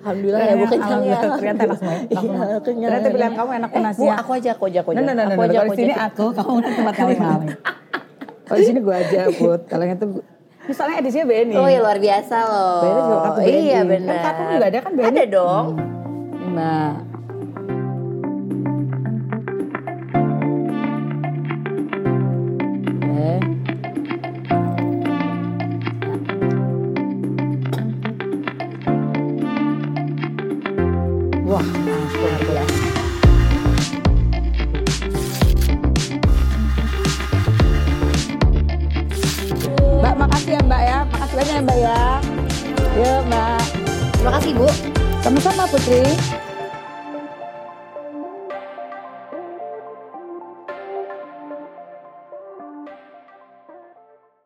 [0.09, 0.89] Alhamdulillah ya Bu kenyang ya.
[0.89, 1.81] Alhamdulillah, ternyata enak.
[2.09, 2.91] Iya, kenyang.
[2.91, 4.97] Ternyata pilihan kamu enak Eh, nasi Bu, aku aja, aku aja, aku aja.
[4.97, 6.07] Nah, nah, nah, aku nah, aja, kalau aku di sini aja.
[6.09, 7.51] aku, kamu tempat ngaling-ngaling.
[8.49, 9.61] Kalau di sini gue aja, Put.
[9.69, 10.07] Kalau yang itu,
[10.65, 11.55] misalnya edisinya BNI.
[11.61, 12.81] Oh ya luar biasa loh.
[12.81, 13.53] BNI juga kartu BNI.
[13.53, 14.17] Iya Kan benar.
[14.25, 15.05] kartu juga ada kan BNI?
[15.13, 15.67] Ada dong.
[16.49, 16.87] Nah,